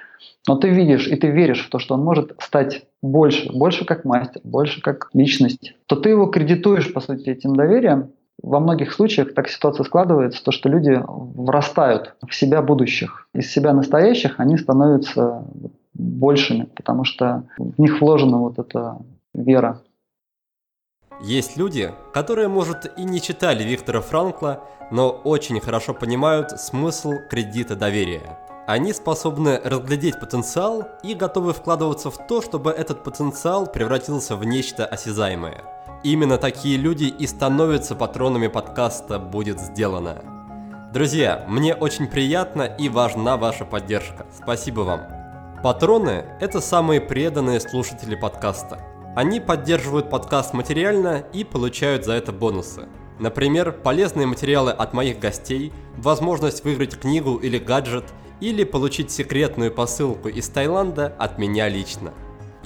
[0.48, 4.04] но ты видишь и ты веришь в то, что он может стать больше, больше как
[4.04, 8.10] мастер, больше как личность, то ты его кредитуешь, по сути, этим доверием.
[8.42, 13.29] Во многих случаях так ситуация складывается, то, что люди врастают в себя будущих.
[13.35, 15.44] Из себя настоящих они становятся
[15.94, 18.98] большими, потому что в них вложена вот эта
[19.35, 19.83] вера.
[21.20, 27.74] Есть люди, которые, может, и не читали Виктора Франкла, но очень хорошо понимают смысл кредита
[27.74, 28.38] доверия.
[28.68, 34.87] Они способны разглядеть потенциал и готовы вкладываться в то, чтобы этот потенциал превратился в нечто
[34.87, 35.77] осязаемое.
[36.04, 40.22] Именно такие люди и становятся патронами подкаста «Будет сделано».
[40.94, 44.24] Друзья, мне очень приятно и важна ваша поддержка.
[44.32, 45.00] Спасибо вам.
[45.61, 48.78] Патроны– это самые преданные слушатели подкаста.
[49.16, 52.87] Они поддерживают подкаст материально и получают за это бонусы.
[53.18, 58.04] Например, полезные материалы от моих гостей, возможность выиграть книгу или гаджет,
[58.40, 62.12] или получить секретную посылку из Таиланда от меня лично.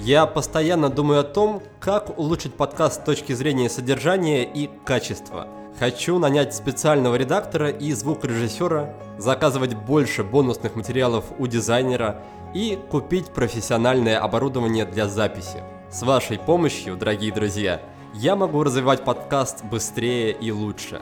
[0.05, 5.47] Я постоянно думаю о том, как улучшить подкаст с точки зрения содержания и качества.
[5.79, 12.21] Хочу нанять специального редактора и звукорежиссера, заказывать больше бонусных материалов у дизайнера
[12.53, 15.63] и купить профессиональное оборудование для записи.
[15.89, 17.81] С вашей помощью, дорогие друзья,
[18.13, 20.99] я могу развивать подкаст быстрее и лучше.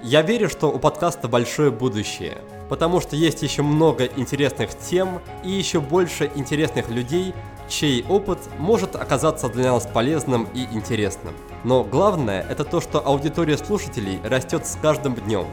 [0.00, 2.38] Я верю, что у подкаста большое будущее,
[2.68, 7.34] потому что есть еще много интересных тем и еще больше интересных людей,
[7.68, 11.34] чей опыт может оказаться для нас полезным и интересным.
[11.64, 15.46] Но главное это то, что аудитория слушателей растет с каждым днем,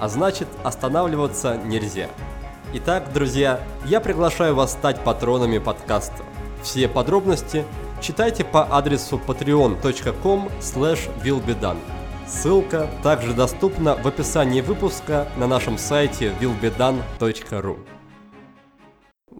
[0.00, 2.08] а значит останавливаться нельзя.
[2.74, 6.24] Итак, друзья, я приглашаю вас стать патронами подкаста.
[6.62, 7.64] Все подробности
[8.00, 10.48] читайте по адресу patreon.com
[11.22, 11.78] willbedone.
[12.26, 17.93] Ссылка также доступна в описании выпуска на нашем сайте willbedone.ru.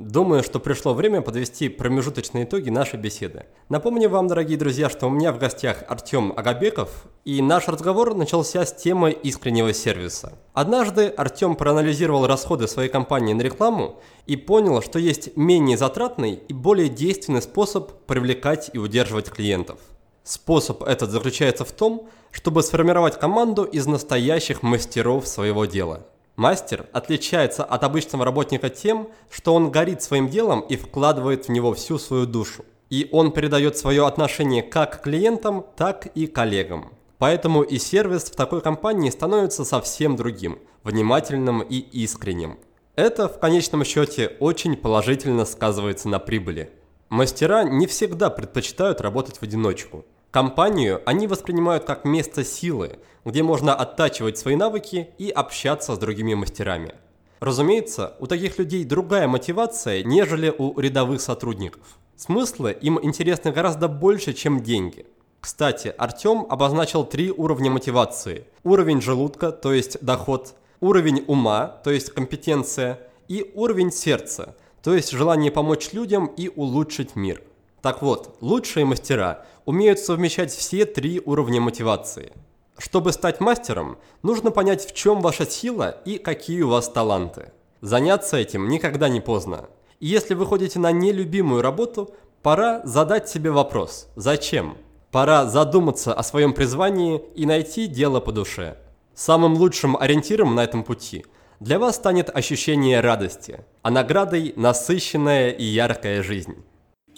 [0.05, 3.47] Думаю, что пришло время подвести промежуточные итоги нашей беседы.
[3.71, 8.67] Напомню вам, дорогие друзья, что у меня в гостях Артем Агабеков, и наш разговор начался
[8.67, 10.35] с темы искреннего сервиса.
[10.53, 16.53] Однажды Артем проанализировал расходы своей компании на рекламу и понял, что есть менее затратный и
[16.53, 19.79] более действенный способ привлекать и удерживать клиентов.
[20.23, 27.63] Способ этот заключается в том, чтобы сформировать команду из настоящих мастеров своего дела– Мастер отличается
[27.63, 32.27] от обычного работника тем, что он горит своим делом и вкладывает в него всю свою
[32.27, 32.65] душу.
[32.91, 36.93] И он передает свое отношение как к клиентам, так и коллегам.
[37.19, 42.59] Поэтому и сервис в такой компании становится совсем другим, внимательным и искренним.
[42.97, 46.71] Это в конечном счете очень положительно сказывается на прибыли.
[47.09, 50.05] Мастера не всегда предпочитают работать в одиночку.
[50.35, 56.35] Компанию они воспринимают как место силы, где можно оттачивать свои навыки и общаться с другими
[56.35, 56.97] мастерами.
[57.39, 61.83] Разумеется, у таких людей другая мотивация, нежели у рядовых сотрудников.
[62.17, 65.07] Смыслы им интересны гораздо больше, чем деньги.
[65.41, 68.49] Кстати, Артем обозначил три уровня мотивации.
[68.65, 75.13] Уровень желудка, то есть доход, уровень ума, то есть компетенция, и уровень сердца, то есть
[75.13, 77.41] желание помочь людям и улучшить мир.
[77.85, 82.33] Так вот, лучшие мастера умеют совмещать все три уровня мотивации.
[82.79, 87.53] Чтобы стать мастером, нужно понять, в чем ваша сила и какие у вас таланты.
[87.83, 89.69] Заняться этим никогда не поздно.
[90.01, 94.79] И если вы ходите на нелюбимую работу, пора задать себе вопрос «Зачем?».
[95.11, 98.79] Пора задуматься о своем призвании и найти дело по душе.
[99.15, 101.27] Самым лучшим ориентиром на этом пути
[101.61, 106.65] для вас станет ощущение радости, а наградой– насыщенная и яркая жизнь.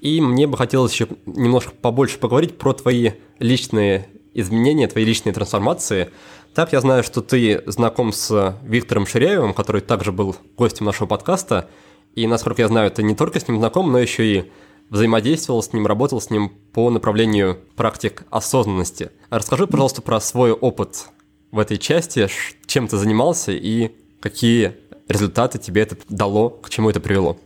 [0.07, 6.11] И мне бы хотелось еще немножко побольше поговорить про твои личные изменения, твои личные трансформации.
[6.55, 11.69] Так, я знаю, что ты знаком с Виктором Ширяевым, который также был гостем нашего подкаста.
[12.15, 14.45] И, насколько я знаю, ты не только с ним знаком, но еще и
[14.91, 19.11] взаимодействовал с ним, работал с ним по направлению практик осознанности.
[19.29, 21.07] Расскажи, пожалуйста, про свой опыт
[21.51, 22.29] в этой части,
[22.67, 23.91] чем ты занимался и
[24.21, 24.77] какие
[25.09, 27.41] результаты тебе это дало, к чему это привело.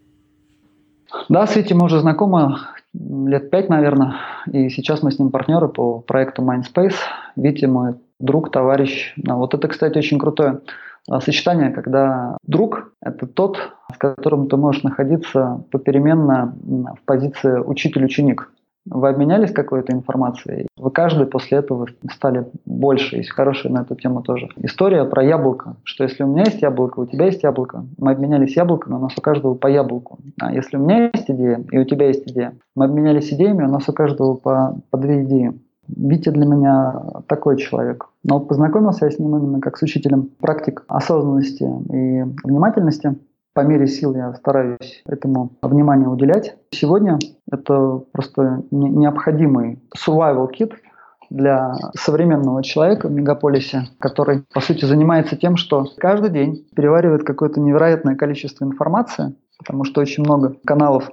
[1.29, 2.57] Да, с Витей мы уже знакомы
[2.93, 4.17] лет пять, наверное,
[4.51, 6.95] и сейчас мы с ним партнеры по проекту Mindspace.
[7.37, 9.15] Витя мой друг, товарищ.
[9.29, 10.61] А вот это, кстати, очень крутое
[11.21, 13.59] сочетание, когда друг– это тот,
[13.93, 18.51] с которым ты можешь находиться попеременно в позиции учитель-ученик.
[18.91, 20.67] Вы обменялись какой-то информацией?
[20.77, 23.17] Вы каждый после этого стали больше.
[23.17, 24.49] Есть хорошая на эту тему тоже.
[24.57, 25.77] История про яблоко.
[25.85, 29.17] Что если у меня есть яблоко, у тебя есть яблоко, мы обменялись яблоками, у нас
[29.17, 30.19] у каждого по яблоку.
[30.41, 33.71] А если у меня есть идея, и у тебя есть идея, мы обменялись идеями, у
[33.71, 35.53] нас у каждого по, по две идеи.
[35.87, 38.07] Витя для меня такой человек.
[38.25, 43.17] Но познакомился я с ним именно как с учителем практик осознанности и внимательности.
[43.53, 46.57] По мере сил я стараюсь этому внимание уделять.
[46.71, 47.19] Сегодня
[47.51, 50.73] это просто необходимый survival kit
[51.31, 57.61] для современного человека в мегаполисе, который, по сути, занимается тем, что каждый день переваривает какое-то
[57.61, 61.09] невероятное количество информации, потому что очень много каналов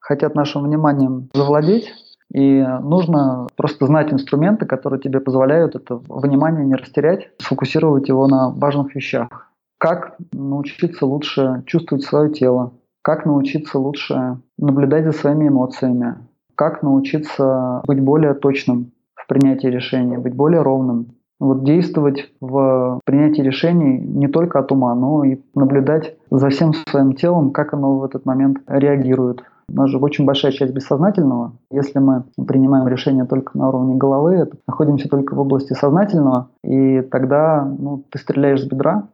[0.00, 1.92] хотят нашим вниманием завладеть,
[2.32, 8.50] и нужно просто знать инструменты, которые тебе позволяют это внимание не растерять, сфокусировать его на
[8.50, 9.47] важных вещах.
[9.78, 12.72] Как научиться лучше чувствовать свое тело,
[13.02, 16.16] как научиться лучше наблюдать за своими эмоциями,
[16.56, 23.42] как научиться быть более точным в принятии решений, быть более ровным, вот действовать в принятии
[23.42, 28.04] решений не только от ума, но и наблюдать за всем своим телом, как оно в
[28.04, 31.52] этот момент реагирует, у нас же очень большая часть бессознательного.
[31.70, 37.64] Если мы принимаем решение только на уровне головы, находимся только в области сознательного, и тогда
[37.78, 39.08] ну, ты стреляешь с бедра,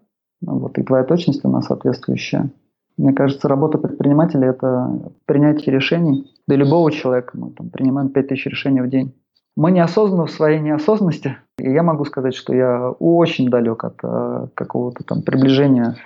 [0.46, 2.50] вот, и твоя точность, она соответствующая.
[2.96, 6.30] Мне кажется, работа предпринимателя– это принятие решений.
[6.46, 9.14] Для любого человека мы там, принимаем 5000 решений в день.
[9.56, 14.48] Мы неосознанно в своей неосознанности, и я могу сказать, что я очень далек от э,
[14.54, 15.96] какого-то там приближения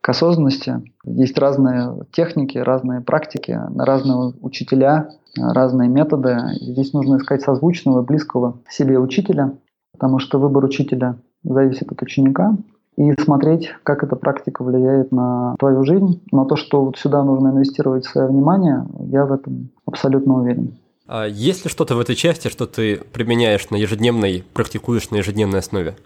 [0.00, 0.82] к осознанности.
[1.04, 6.36] Есть разные техники, разные практики, разные учителя, разные методы.
[6.60, 9.54] Здесь нужно искать созвучного, близкого себе учителя,
[9.92, 12.56] потому что выбор учителя зависит от ученика,
[12.96, 16.22] и смотреть, как эта практика влияет на твою жизнь.
[16.32, 20.78] Но то, что вот сюда нужно инвестировать свое внимание, я в этом абсолютно уверен.
[21.06, 25.60] А есть ли что-то в этой части, что ты применяешь на ежедневной, практикуешь на ежедневной
[25.60, 25.96] основе?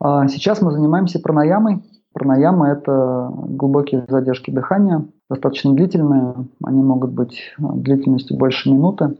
[0.00, 1.82] А сейчас мы занимаемся пранаямой.
[2.12, 9.16] Пранаяма– это глубокие задержки дыхания, достаточно длительные, они могут быть длительностью больше минуты.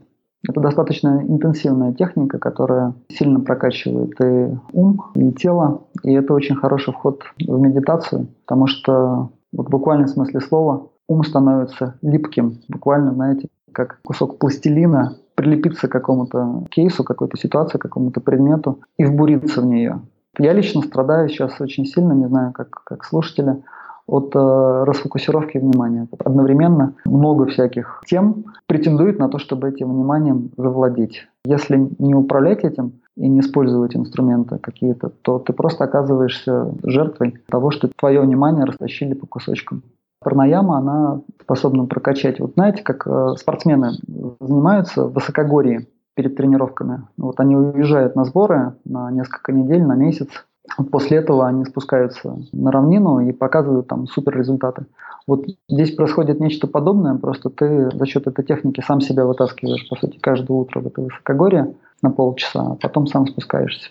[0.47, 6.93] Это достаточно интенсивная техника, которая сильно прокачивает и ум, и тело, и это очень хороший
[6.93, 14.01] вход в медитацию, потому что вот в смысле слова ум становится липким, буквально, знаете, как
[14.03, 20.01] кусок пластилина, прилепиться к какому-то кейсу, какой-то ситуации, какому-то предмету и вбуриться в нее.
[20.39, 23.63] Я лично страдаю сейчас очень сильно, не знаю, как, как слушатели,
[24.09, 26.09] от э, расфокусировки внимания.
[26.25, 31.29] Одновременно много всяких тем претендует на то, чтобы этим вниманием завладеть.
[31.45, 37.71] Если не управлять этим и не использовать инструменты какие-то, то ты просто оказываешься жертвой того,
[37.71, 39.83] что твое внимание растащили по кусочкам.
[40.21, 42.41] Парнаяма, она способна прокачать.
[42.41, 43.93] Вот знаете, как э, спортсмены
[44.41, 45.87] занимаются в высокогорье,
[46.19, 47.03] перед тренировками.
[47.17, 50.27] Вот они уезжают на сборы на несколько недель, на месяц.
[50.91, 54.87] После этого они спускаются на равнину и показывают там супер результаты.
[55.27, 59.97] Вот здесь происходит нечто подобное, просто ты за счет этой техники сам себя вытаскиваешь, по
[59.97, 63.91] сути, каждое утро в это высокогорье на полчаса, а потом сам спускаешься.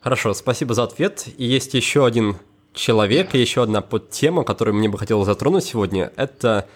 [0.00, 1.26] Хорошо, спасибо за ответ.
[1.36, 2.36] И есть еще один
[2.72, 6.12] человек, и еще одна подтема, которую мне бы хотелось затронуть сегодня.
[6.16, 6.66] Это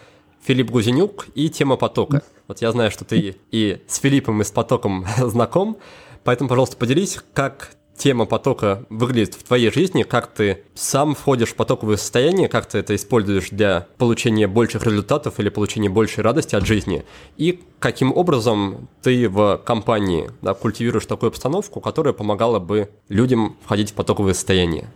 [0.42, 2.22] Филипп Гузенюк и тема потока.
[2.48, 5.76] Вот я знаю, что ты и с Филиппом, и с потоком знаком,
[6.24, 11.56] поэтому, пожалуйста, поделись, как тема потока выглядит в твоей жизни, как ты сам входишь в
[11.56, 16.66] потоковое состояние, как ты это используешь для получения больших результатов или получения большей радости от
[16.66, 17.04] жизни,
[17.36, 23.90] и каким образом ты в компании да, культивируешь такую обстановку, которая помогала бы людям входить
[23.90, 24.86] в потоковое состояние.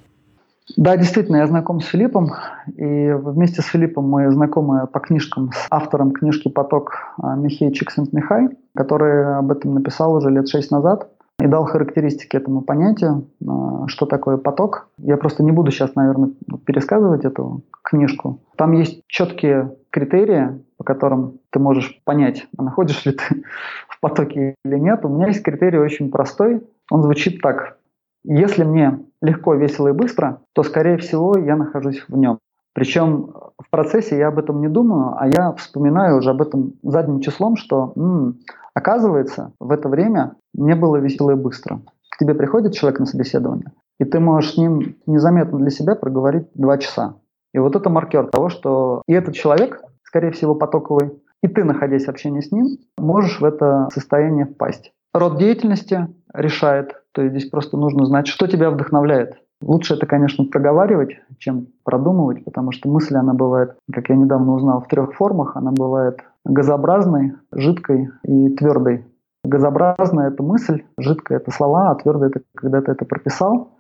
[0.77, 2.33] Да, действительно, я знаком с Филиппом,
[2.75, 9.39] и вместе с Филиппом мы знакомы по книжкам с автором книжки «Поток» Михей Чиксент-Михай, который
[9.39, 14.37] об этом написал уже лет шесть назад и дал характеристики этому понятию, а, что такое
[14.37, 14.89] поток.
[14.99, 16.31] Я просто не буду сейчас, наверное,
[16.65, 18.41] пересказывать эту книжку.
[18.57, 23.43] Там есть четкие критерии, по которым ты можешь понять, а находишься ли ты
[23.89, 25.05] в потоке или нет.
[25.05, 26.63] У меня есть критерий очень простой.
[26.91, 27.79] Он звучит так.
[28.25, 32.39] Если мне легко, весело и быстро, то, скорее всего, я нахожусь в нем.
[32.73, 37.21] Причем в процессе я об этом не думаю, а я вспоминаю уже об этом задним
[37.21, 38.39] числом, что м-м,
[38.77, 41.81] оказывается, в это время мне было весело и быстро.
[42.11, 46.49] К тебе приходит человек на собеседование, и ты можешь с ним незаметно для себя проговорить
[46.55, 47.17] два часа.
[47.55, 51.13] И вот это маркер того, что и этот человек, скорее всего, потоковый,
[51.43, 52.67] и ты, находясь в общении с ним,
[52.99, 54.93] можешь в это состояние впасть.
[55.15, 59.39] Род деятельности решает, то есть здесь просто нужно знать, что тебя вдохновляет.
[59.63, 64.81] Лучше это, конечно, проговаривать, чем продумывать, потому что мысль, она бывает, как я недавно узнал,
[64.83, 65.57] в трех формах.
[65.57, 69.07] Она бывает газообразной, жидкой и твердой.
[69.45, 73.77] Газообразная– это мысль, жидкая– это слова, а твердая– это когда ты это прописал.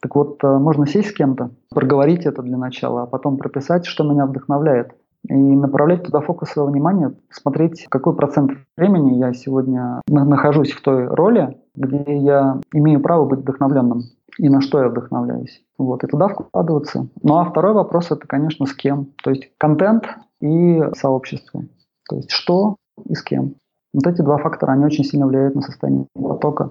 [0.00, 4.02] Так вот, э, можно сесть с кем-то, проговорить это для начала, а потом прописать, что
[4.02, 4.96] меня вдохновляет.
[5.28, 11.06] И направлять туда фокус своего внимания, смотреть, какой процент времени я сегодня нахожусь в той
[11.06, 14.02] роли, где я имею право быть вдохновленным
[14.38, 15.62] и на что я вдохновляюсь.
[15.78, 17.08] Вот, и туда вкладываться.
[17.22, 19.08] Ну а второй вопрос это, конечно, с кем.
[19.22, 20.04] То есть контент
[20.40, 21.62] и сообщество.
[22.08, 23.54] То есть что и с кем.
[23.92, 26.70] Вот эти два фактора, они очень сильно влияют на состояние потока.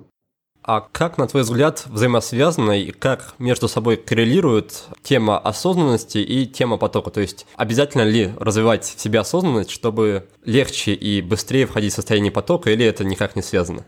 [0.64, 6.78] А как, на твой взгляд, взаимосвязаны и как между собой коррелирует тема осознанности и тема
[6.78, 7.10] потока?
[7.10, 12.32] То есть обязательно ли развивать в себе осознанность, чтобы легче и быстрее входить в состояние
[12.32, 13.82] потока, или это никак не связано?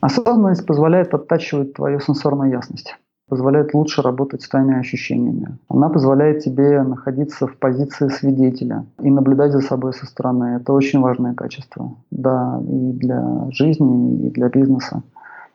[0.00, 2.94] Осознанность позволяет оттачивать твою сенсорную ясность
[3.28, 5.58] позволяет лучше работать с твоими ощущениями.
[5.68, 10.58] Она позволяет тебе находиться в позиции свидетеля и наблюдать за собой со стороны.
[10.60, 15.02] Это очень важное качество, да, и для жизни, и для бизнеса.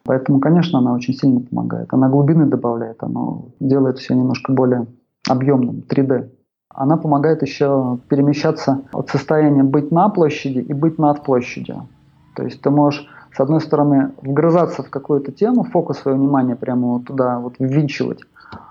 [0.10, 1.94] Поэтому, конечно, она очень сильно помогает.
[1.94, 4.88] Она глубины добавляет, она делает все немножко более
[5.30, 6.32] объемным, 3D.
[6.74, 11.88] Она помогает еще перемещаться от состояния быть на площади и быть над площадью.
[12.36, 16.94] То есть ты можешь с одной стороны, вгрызаться в какую-то тему, фокус своего внимания прямо
[16.94, 18.22] вот туда вот ввинчивать,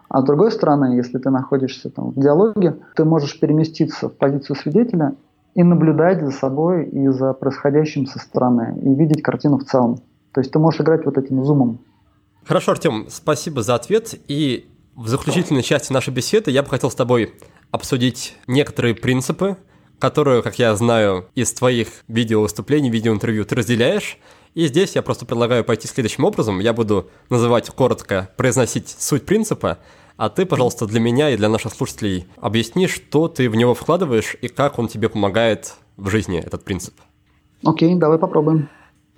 [0.09, 4.57] а с другой стороны, если ты находишься там в диалоге, ты можешь переместиться в позицию
[4.57, 5.15] свидетеля
[5.55, 9.99] и наблюдать за собой и за происходящим со стороны, и видеть картину в целом.
[10.39, 11.81] То есть ты можешь играть вот этим зумом.
[12.45, 14.15] Хорошо, Артем, спасибо за ответ.
[14.29, 17.35] И в заключительной части нашей беседы я бы хотел с тобой
[17.73, 19.57] обсудить некоторые принципы,
[19.99, 24.17] которые, как я знаю, из твоих видео-выступлений, видеоинтервью ты разделяешь,
[24.55, 26.61] и здесь я просто предлагаю пойти следующим образом.
[26.61, 29.79] Я буду называть коротко, произносить суть принципа,
[30.17, 34.37] а ты, пожалуйста, для меня и для наших слушателей объясни, что ты в него вкладываешь
[34.41, 36.95] и как он тебе помогает в жизни, этот принцип.
[37.65, 38.69] Окей, давай попробуем.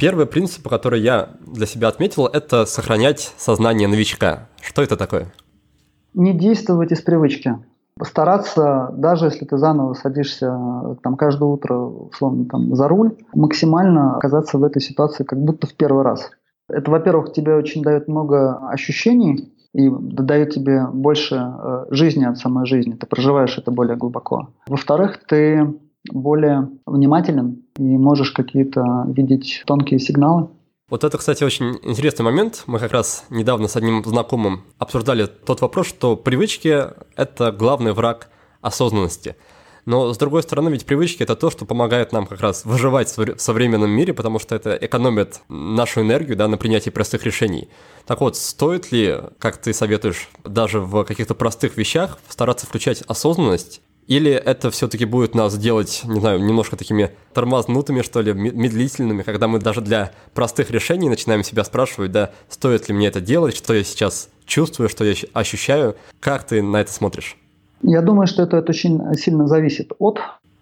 [0.00, 4.48] Первый принцип, который я для себя отметил, это сохранять сознание новичка.
[4.62, 5.26] Что это такое?
[6.14, 7.58] Не действовать из привычки
[7.98, 10.56] постараться, даже если ты заново садишься
[11.02, 15.74] там каждое утро, условно, там, за руль, максимально оказаться в этой ситуации как будто в
[15.74, 16.30] первый раз.
[16.66, 22.64] Это, во-первых, тебе очень дает много ощущений и дает тебе больше э, жизни от самой
[22.64, 22.94] жизни.
[22.94, 24.48] Ты проживаешь это более глубоко.
[24.66, 25.74] Во-вторых, ты
[26.10, 30.48] более внимателен и можешь какие-то видеть тонкие сигналы.
[30.88, 32.64] Вот это, кстати, очень интересный момент.
[32.66, 36.84] Мы как раз недавно с одним знакомым обсуждали тот вопрос, что привычки–
[37.16, 38.28] это главный враг
[38.60, 39.36] осознанности.
[39.86, 43.38] Но, с другой стороны, ведь привычки– это то, что помогает нам как раз выживать в
[43.38, 47.68] современном мире, потому что это экономит нашу энергию да, на принятие простых решений.
[48.04, 53.80] Так вот, стоит ли, как ты советуешь, даже в каких-то простых вещах стараться включать осознанность
[54.10, 59.46] или это все-таки будет нас делать, не знаю, немножко такими тормознутыми, что ли, медлительными, когда
[59.46, 63.72] мы даже для простых решений начинаем себя спрашивать, да, стоит ли мне это делать, что
[63.72, 65.94] я сейчас чувствую, что я ощущаю.
[66.18, 67.36] Как ты на это смотришь?
[67.82, 70.18] Я думаю, что это, это очень сильно зависит от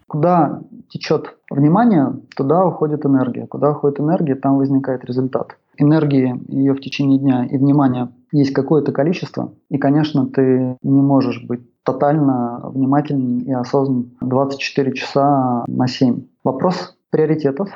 [0.06, 3.46] куда течет внимание, туда уходит энергия.
[3.46, 5.56] Куда уходит энергия, там возникает результат.
[5.78, 11.42] Энергии ее в течение дня и внимания есть какое-то количество, и, конечно, ты не можешь
[11.44, 16.22] быть тотально внимательным и осознанным 24 часа на 7.
[16.44, 17.70] Вопрос приоритетов.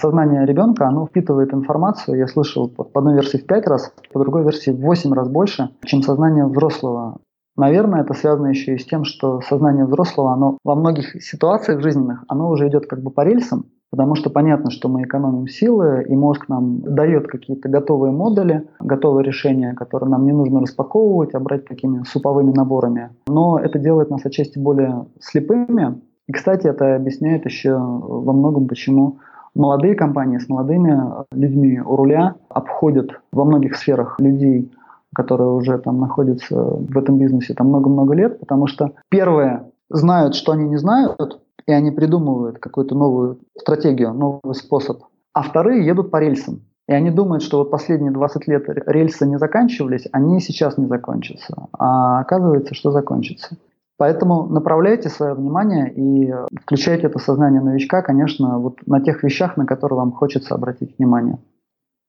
[0.00, 4.44] Сознание ребенка, оно впитывает информацию, я слышал по одной версии в 5 раз, по другой
[4.44, 7.18] версии в 8 раз больше, чем сознание взрослого.
[7.56, 12.24] Наверное, это связано еще и с тем, что сознание взрослого, оно во многих ситуациях жизненных,
[12.28, 16.14] оно уже идет как бы по рельсам, Потому что понятно, что мы экономим силы, и
[16.14, 21.64] мозг нам дает какие-то готовые модули, готовые решения, которые нам не нужно распаковывать, а брать
[21.64, 23.10] такими суповыми наборами.
[23.26, 26.00] Но это делает нас отчасти более слепыми.
[26.26, 29.18] И, кстати, это объясняет еще во многом, почему
[29.54, 34.70] молодые компании с молодыми людьми у руля обходят во многих сферах людей,
[35.14, 40.52] которые уже там находятся в этом бизнесе там много-много лет, потому что первое знают, что
[40.52, 45.02] они не знают, и они придумывают какую-то новую стратегию, новый способ.
[45.34, 46.62] А вторые едут по рельсам.
[46.88, 51.68] И они думают, что вот последние 20 лет рельсы не заканчивались, они сейчас не закончатся.
[51.78, 53.58] А оказывается, что закончится.
[53.98, 59.66] Поэтому направляйте свое внимание и включайте это сознание новичка, конечно, вот на тех вещах, на
[59.66, 61.38] которые вам хочется обратить внимание.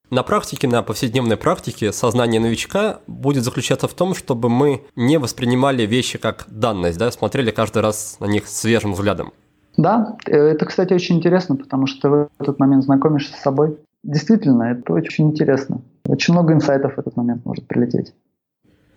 [0.09, 5.83] На практике, на повседневной практике сознание новичка будет заключаться в том, чтобы мы не воспринимали
[5.83, 9.33] вещи как данность, да, смотрели каждый раз на них свежим взглядом.
[9.79, 13.77] Да, э, это, кстати, очень интересно, потому что ты в этот момент знакомишься с собой.
[14.03, 15.81] Действительно, это очень интересно.
[16.05, 18.13] Очень много инсайтов в этот момент может прилететь.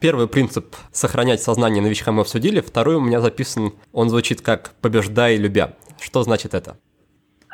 [0.01, 2.61] Первый принцип– сохранять сознание новичка мы обсудили.
[2.61, 5.75] Второй у меня записан, он звучит как «побеждай, любя».
[6.01, 6.77] Что значит это?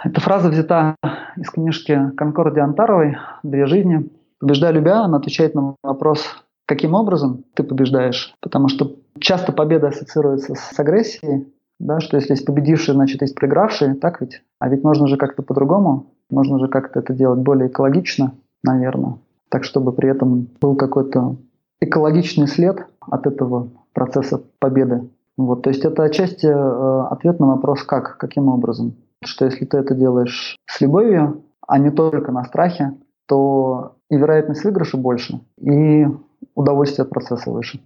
[0.03, 0.97] Эта фраза взята
[1.37, 4.09] из книжки Конкорди Антаровой «Две жизни».
[4.41, 6.25] «Побеждай, любя» она отвечает на вопрос,
[6.65, 8.33] каким образом ты побеждаешь.
[8.41, 13.95] Потому что часто победа ассоциируется с агрессией, да, что если есть победивший, значит есть проигравший,
[13.95, 14.43] так ведь?
[14.59, 19.19] А ведь можно же как-то по-другому, можно же как-то это делать более экологично, наверное,
[19.49, 21.37] так чтобы при этом был какой-то
[21.81, 25.09] экологичный след от этого процесса победы.
[25.37, 28.97] Вот, то есть это отчасти э, ответ на вопрос «как?», каким образом.
[29.25, 32.95] Что если ты это делаешь с любовью, а не только на страхе,
[33.27, 36.07] то и вероятность выигрыша больше, и
[36.55, 37.81] удовольствие от процесса выше.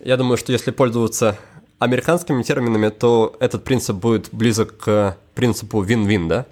[0.00, 1.36] Я думаю, что если пользоваться
[1.78, 6.46] американскими терминами, то этот принцип будет близок к принципу win-win, да?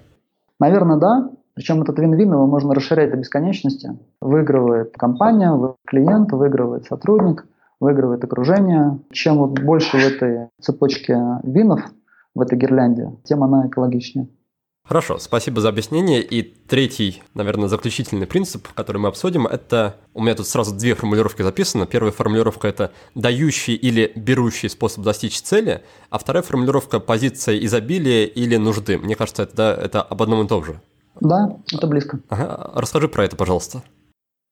[0.59, 1.29] Наверное, да.
[1.53, 3.97] Причем этот win-win его можно расширять до бесконечности.
[4.21, 7.45] Выигрывает компания, выигрывает клиент, выигрывает сотрудник,
[7.79, 8.99] выигрывает окружение.
[9.11, 11.81] Чем вот больше в этой цепочке винов,
[12.33, 14.27] в этой гирлянде, тем она экологичнее.
[14.87, 16.21] Хорошо, спасибо за объяснение.
[16.21, 19.95] И третий, наверное, заключительный принцип, который мы обсудим, это...
[20.13, 21.87] У меня тут сразу две формулировки записаны.
[21.87, 28.57] Первая формулировка– это дающий или берущий способ достичь цели, а вторая формулировка– позиция изобилия или
[28.57, 28.99] нужды.
[28.99, 30.79] Мне кажется, это, да, это об одном и том же.
[31.19, 32.19] Да, это близко.
[32.29, 32.71] Ага.
[32.75, 33.81] Расскажи про это, пожалуйста.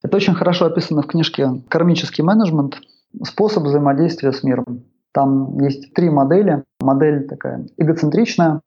[0.01, 2.81] Это очень хорошо описано в книжке «Кармический менеджмент.
[3.23, 4.83] Способ взаимодействия с миром».
[5.13, 6.63] Там есть три модели.
[6.79, 8.61] Модель такая эгоцентричная,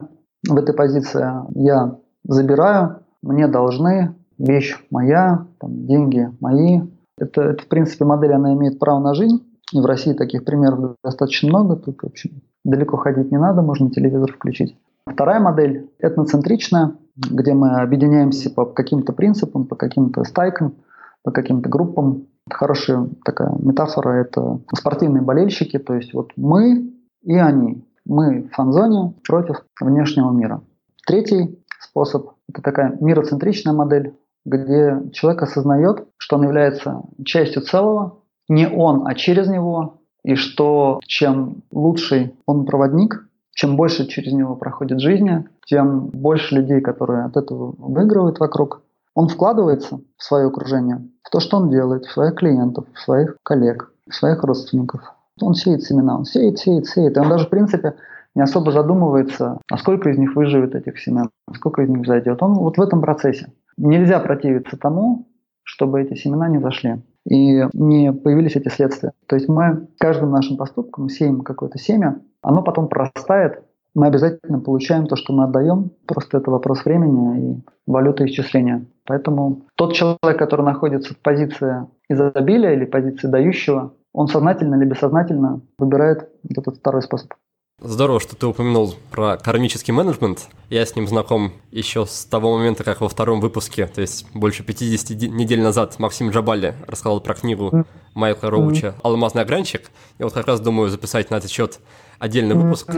[0.48, 6.82] в этой позиции я забираю, мне должны, вещь моя, там, деньги мои.
[7.18, 9.42] Это, это, в принципе, модель, она имеет право на жизнь.
[9.72, 11.76] И в России таких примеров достаточно много.
[11.76, 14.76] Тут, в общем, далеко ходить не надо, можно телевизор включить.
[15.06, 20.74] Вторая модель– этноцентричная, где мы объединяемся по каким-то принципам, по каким-то стайкам,
[21.22, 22.26] по каким-то группам.
[22.48, 26.92] Хорошая такая метафора– это спортивные болельщики, то есть вот мы
[27.22, 27.84] и они.
[28.06, 30.62] Мы в фан-зоне против внешнего мира.
[31.06, 38.68] Третий способ– это такая мироцентричная модель, где человек осознает, что он является частью целого, не
[38.68, 45.00] он, а через него, и что чем лучший он проводник, чем больше через него проходит
[45.00, 48.82] жизни, тем больше людей, которые от этого выигрывают вокруг,
[49.14, 53.36] он вкладывается в свое окружение, в то, что он делает, в своих клиентов, в своих
[53.42, 55.15] коллег, в своих родственников.
[55.40, 57.16] Он сеет семена, он сеет, сеет, сеет.
[57.16, 57.94] И он даже, в принципе,
[58.34, 62.42] не особо задумывается, а сколько из них выживет этих семян, сколько из них зайдет.
[62.42, 63.52] Он вот в этом процессе.
[63.76, 65.28] Нельзя противиться тому,
[65.62, 69.12] чтобы эти семена не зашли и не появились эти следствия.
[69.26, 73.62] То есть мы каждым нашим поступком сеем какое-то семя, оно потом прорастает,
[73.94, 78.84] мы обязательно получаем то, что мы отдаем, просто это вопрос времени и валюты исчисления.
[79.06, 85.60] Поэтому тот человек, который находится в позиции изобилия или позиции дающего, он сознательно или бессознательно
[85.78, 87.34] выбирает вот этот второй способ.
[87.82, 90.48] Здорово, что ты упомянул про кармический менеджмент.
[90.70, 94.64] Я с ним знаком еще с того момента, как во втором выпуске, то есть больше
[94.64, 99.90] 50 недель назад, Максим Джабали рассказал про книгу Майкла Роуча «Алмазный огранчик».
[100.18, 101.78] И вот как раз думаю записать на этот счет
[102.18, 102.90] отдельный выпуск.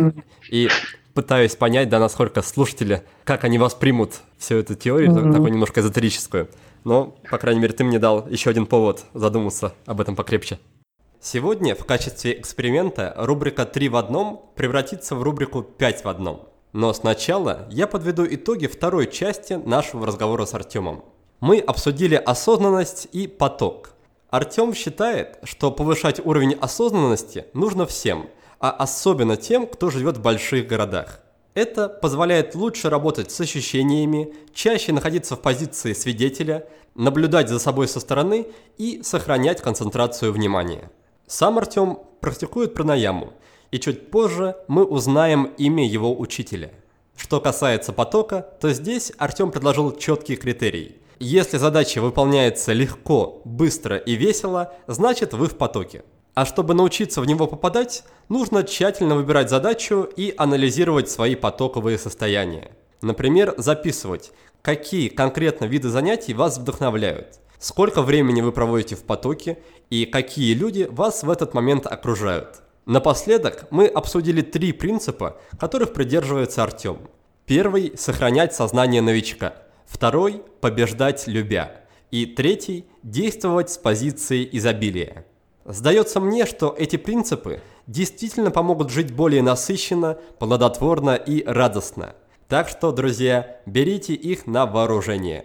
[0.49, 0.69] И
[1.15, 5.33] пытаюсь понять, да, насколько слушатели, как они воспримут всю эту теорию, mm-hmm.
[5.33, 6.49] такую немножко эзотерическую.
[6.85, 10.61] Но, по крайней мере, ты мне дал еще один повод задуматься об этом покрепче.
[11.21, 16.49] Сегодня в качестве эксперимента рубрика «3 в одном» превратится в рубрику «5 в одном».
[16.73, 21.05] Но сначала я подведу итоги второй части нашего разговора с Артемом.
[21.41, 23.95] Мы обсудили осознанность и поток.
[24.31, 30.69] Артем считает, что повышать уровень осознанности нужно всем, а особенно тем, кто живет в больших
[30.69, 31.21] городах.
[31.55, 37.99] Это позволяет лучше работать с ощущениями, чаще находиться в позиции свидетеля, наблюдать за собой со
[37.99, 38.47] стороны
[38.77, 40.93] и сохранять концентрацию внимания.
[41.29, 43.35] Сам Артем практикует пранаяму,
[43.71, 46.73] и чуть позже мы узнаем имя его учителя.
[47.19, 50.97] Что касается потока, то здесь Артем предложил четкий критерий.
[51.19, 56.03] Если задача выполняется легко, быстро и весело, значит вы в потоке.
[56.33, 62.71] А чтобы научиться в него попадать, нужно тщательно выбирать задачу и анализировать свои потоковые состояния.
[63.03, 69.59] Например, записывать, какие конкретно виды занятий вас вдохновляют– сколько времени вы проводите в потоке
[69.91, 72.63] и какие люди вас в этот момент окружают.
[72.87, 76.99] Напоследок мы обсудили три принципа, которых придерживается Артем.
[77.45, 79.55] Первый– сохранять сознание новичка.
[79.87, 81.83] Второй– побеждать любя.
[82.11, 85.27] И третий– действовать с позиции изобилия.
[85.67, 92.15] Сдается мне, что эти принципы действительно помогут жить более насыщенно, плодотворно и радостно.
[92.49, 95.45] Так что, друзья, берите их на вооружение.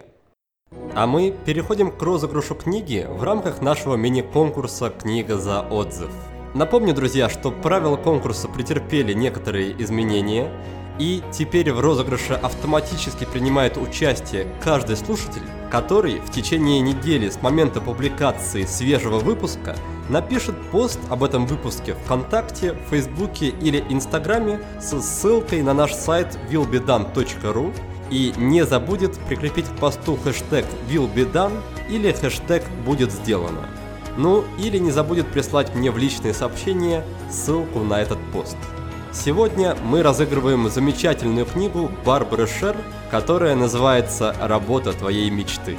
[0.94, 6.10] А мы переходим к розыгрышу книги в рамках нашего мини-конкурса «Книга за отзыв».
[6.54, 10.52] Напомню, друзья, что правила конкурса претерпели некоторые изменения,
[11.00, 17.80] и теперь в розыгрыше автоматически принимает участие каждый слушатель, который в течение недели с момента
[17.80, 19.74] публикации свежего выпуска
[20.08, 27.74] напишет пост об этом выпуске ВКонтакте, Фейсбуке или Инстаграме со ссылкой на наш сайт willbedone.ru
[28.10, 33.68] и не забудет прикрепить к посту хэштег willbedone или хэштег будет сделано.
[34.16, 38.56] Ну или не забудет прислать мне в личные сообщения ссылку на этот пост.
[39.12, 42.76] Сегодня мы разыгрываем замечательную книгу Барбары Шер,
[43.10, 45.76] которая называется «Работа твоей мечты».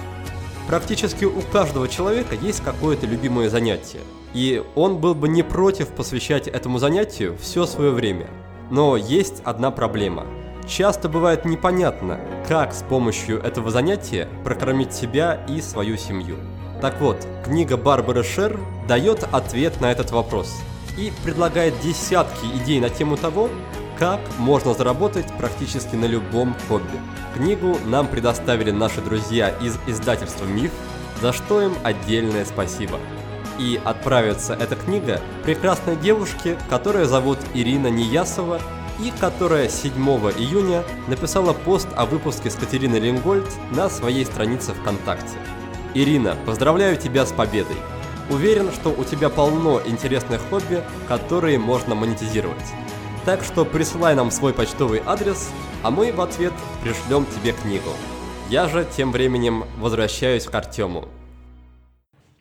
[0.68, 4.00] Практически у каждого человека есть какое-то любимое занятие,
[4.34, 8.28] и он был бы не против посвящать этому занятию все свое время.
[8.72, 10.26] Но есть одна проблема.
[10.68, 16.38] Часто бывает непонятно, как с помощью этого занятия прокормить себя и свою семью.
[16.82, 20.52] Так вот, книга Барбары Шер дает ответ на этот вопрос
[20.98, 23.50] и предлагает десятки идей на тему того,
[24.00, 27.00] как можно заработать практически на любом хобби.
[27.36, 30.72] Книгу нам предоставили наши друзья из издательства «Миф»,
[31.22, 33.00] за что им отдельное спасибо.
[33.60, 38.60] И отправится эта книга прекрасной девушке, которая зовут Ирина Неясова
[39.00, 39.94] и которая 7
[40.38, 45.38] июня написала пост о выпуске с Катериной Лингольд на своей странице ВКонтакте.
[45.94, 47.78] Ирина, поздравляю тебя с победой!
[48.30, 52.74] Уверен, что у тебя полно интересных хобби, которые можно монетизировать.
[53.24, 55.50] Так что присылай нам свой почтовый адрес,
[55.84, 57.90] а мы в ответ пришлем тебе книгу.
[58.50, 61.08] Я же тем временем возвращаюсь к Артему.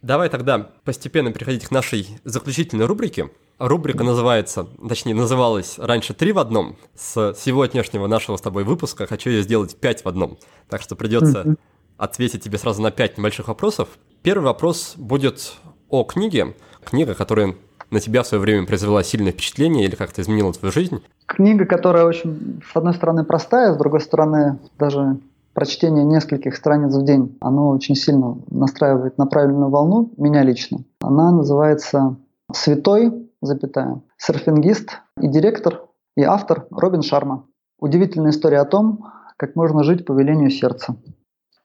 [0.03, 3.31] Давай тогда постепенно переходить к нашей заключительной рубрике.
[3.59, 6.77] Рубрика называется, точнее называлась раньше «Три в одном».
[6.97, 10.39] С сегодняшнего нашего с тобой выпуска хочу ее сделать пять в одном.
[10.69, 11.57] Так что придется
[11.97, 13.89] ответить тебе сразу на пять небольших вопросов.
[14.23, 15.55] Первый вопрос будет
[15.89, 16.55] о книге.
[16.85, 17.55] Книга, которая
[17.91, 21.03] на тебя в свое время произвела сильное впечатление или как-то изменила твою жизнь?
[21.27, 25.19] Книга, которая очень, с одной стороны, простая, с другой стороны, даже
[25.53, 30.81] прочтение нескольких страниц в день, оно очень сильно настраивает на правильную волну, меня лично.
[31.01, 32.17] Она называется
[32.55, 35.83] «Святой», запятая, серфингист и директор,
[36.17, 37.47] и автор Робин Шарма.
[37.81, 40.97] Удивительная история о том, как можно жить по велению сердца.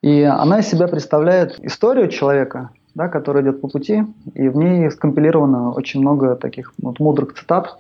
[0.02, 4.90] И она из себя представляет историю человека, да, который идет по пути, и в ней
[4.90, 7.78] скомпилировано очень много таких вот мудрых цитат,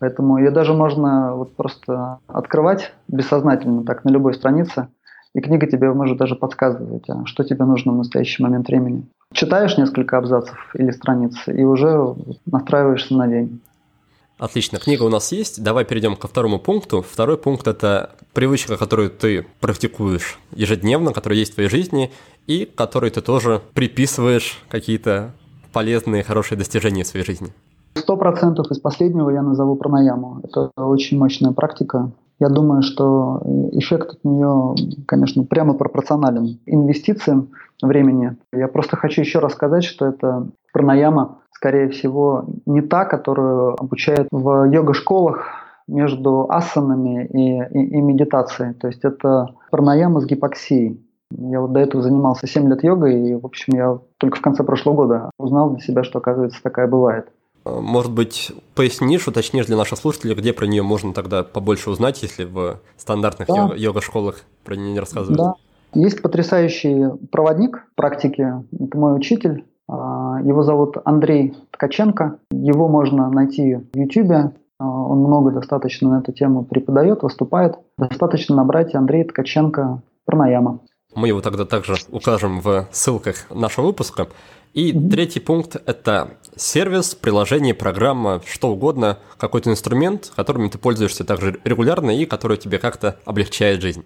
[0.00, 4.88] поэтому ее даже можно вот просто открывать бессознательно, так, на любой странице,
[5.34, 9.06] и книга тебе может даже подсказывать, а что тебе нужно в настоящий момент времени.
[9.32, 12.14] Читаешь несколько абзацев или страниц, и уже
[12.46, 13.60] настраиваешься на день.
[14.38, 15.62] Отлично, книга у нас есть.
[15.62, 17.02] Давай перейдем ко второму пункту.
[17.02, 22.12] Второй пункт– это привычка, которую ты практикуешь ежедневно, которая есть в твоей жизни,
[22.46, 25.32] и которой ты тоже приписываешь какие-то
[25.72, 27.48] полезные, хорошие достижения в своей жизни.
[27.96, 30.40] Сто процентов из последнего я назову пранаяму.
[30.44, 32.12] Это очень мощная практика.
[32.38, 34.76] Я думаю, что эффект от нее,
[35.06, 37.48] конечно, прямо пропорционален инвестициям
[37.82, 38.36] времени.
[38.52, 44.28] Я просто хочу еще раз сказать, что это пранаяма скорее всего, не та, которую обучают
[44.30, 45.44] в йога-школах
[45.88, 48.74] между асанами и, и, и медитацией.
[48.74, 51.04] То есть это пранаяма с гипоксией.
[51.32, 54.62] Я вот до этого занимался 7 лет йогой, и, в общем, я только в конце
[54.62, 57.28] прошлого года узнал для себя, что, оказывается, такая бывает.
[57.64, 62.44] Может быть, пояснишь, уточнишь для наших слушателей, где про нее можно тогда побольше узнать, если
[62.44, 63.72] в стандартных да.
[63.74, 65.38] йога-школах про нее не рассказывают?
[65.38, 65.54] Да.
[65.94, 72.38] Есть потрясающий проводник практики, это мой учитель, а, его зовут Андрей Ткаченко.
[72.50, 74.52] Его можно найти в YouTube.
[74.78, 77.76] А, он много достаточно на эту тему преподает, выступает.
[77.96, 80.80] Достаточно набрать Андрей Ткаченко Пранаяма.
[81.14, 84.28] Мы его тогда также укажем в ссылках нашего выпуска.
[84.74, 85.08] И mm-hmm.
[85.08, 92.10] третий пункт– это сервис, приложение, программа, что угодно, какой-то инструмент, которым ты пользуешься также регулярно
[92.10, 94.04] и который тебе как-то облегчает жизнь.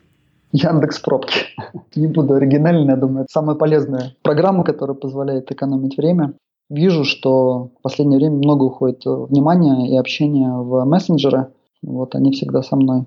[0.52, 1.46] Яндекс Пробки.
[1.96, 6.34] Не буду оригинальным, я думаю, это самая полезная программа, которая позволяет экономить время.
[6.68, 11.48] Вижу, что в последнее время много уходит внимания и общения в мессенджеры.
[11.82, 13.04] Вот они всегда со мной.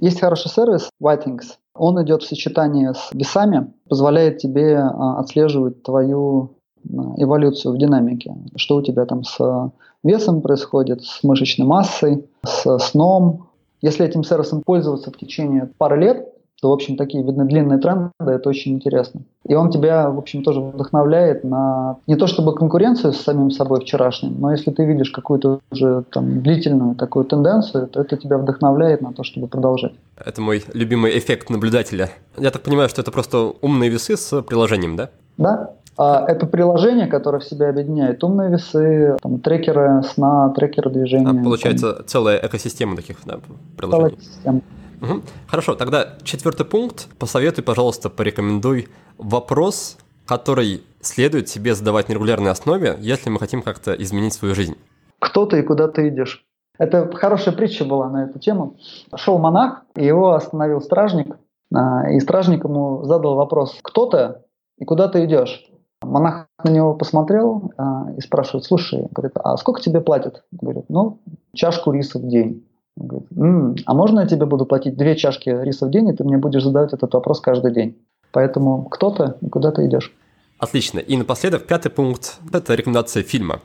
[0.00, 1.54] Есть хороший сервис Whitings.
[1.74, 6.50] Он идет в сочетании с весами, позволяет тебе а, отслеживать твою
[6.84, 8.34] а, эволюцию в динамике.
[8.56, 9.72] Что у тебя там с
[10.02, 13.48] весом происходит, с мышечной массой, с сном.
[13.80, 16.35] Если этим сервисом пользоваться в течение пары лет,
[16.66, 19.20] то, в общем, такие видны длинные тренды, это очень интересно.
[19.48, 23.82] И он тебя, в общем, тоже вдохновляет на не то чтобы конкуренцию с самим собой
[23.82, 29.00] вчерашним, но если ты видишь какую-то уже там длительную такую тенденцию, то это тебя вдохновляет
[29.00, 29.92] на то, чтобы продолжать.
[30.16, 32.10] Это мой любимый эффект наблюдателя.
[32.36, 35.10] Я так понимаю, что это просто умные весы с приложением, да?
[35.38, 41.30] Да, а это приложение, которое в себя объединяет умные весы, там, трекеры сна, трекеры движения.
[41.30, 42.06] А, получается, там.
[42.08, 43.38] целая экосистема таких да,
[43.76, 44.00] приложений.
[44.00, 44.60] Целая экосистема.
[45.00, 45.22] Угу.
[45.48, 47.08] Хорошо, тогда четвертый пункт.
[47.18, 48.88] Посоветуй, пожалуйста, порекомендуй
[49.18, 54.76] вопрос, который следует себе задавать на регулярной основе, если мы хотим как-то изменить свою жизнь.
[55.18, 56.44] Кто ты и куда ты идешь?
[56.78, 58.76] Это хорошая притча была на эту тему.
[59.14, 61.36] Шел монах, и его остановил стражник,
[61.74, 64.34] а, и стражник ему задал вопрос, кто ты
[64.78, 65.64] и куда ты идешь?
[66.02, 70.44] Монах на него посмотрел а, и спрашивает, слушай, говорит, а сколько тебе платят?
[70.52, 71.20] Говорит, ну,
[71.54, 72.65] чашку риса в день.
[72.98, 76.12] Он говорит, М, а можно я тебе буду платить две чашки риса в день, и
[76.12, 77.96] ты мне будешь задавать этот вопрос каждый день?
[78.32, 80.14] Поэтому кто ты и куда ты идешь?
[80.58, 80.98] Отлично.
[80.98, 83.60] И напоследок, пятый пункт– это рекомендация фильма.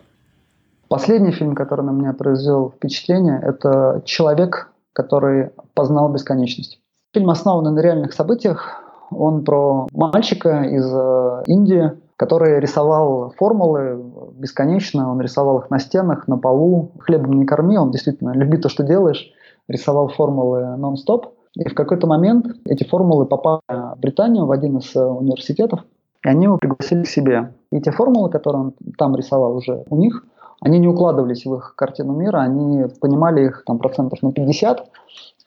[0.90, 6.80] Последний фильм, который на меня произвел впечатление, это «Человек, который познал бесконечность».
[7.14, 8.82] Фильм основан на реальных событиях.
[9.10, 11.92] Он про мальчика из э, Индии,
[12.22, 14.00] который рисовал формулы
[14.34, 15.12] бесконечно.
[15.12, 16.92] Он рисовал их на стенах, на полу.
[17.00, 19.32] Хлебом не корми, он действительно люби то, что делаешь.
[19.68, 21.34] Рисовал формулы нон-стоп.
[21.56, 25.80] И в какой-то момент эти формулы попали в Британию, в один из э, университетов,
[26.24, 27.56] и они его пригласили к себе.
[27.72, 30.24] И те формулы, которые он там рисовал уже у них,
[30.60, 34.92] они не укладывались в их картину мира, они понимали их там процентов на 50,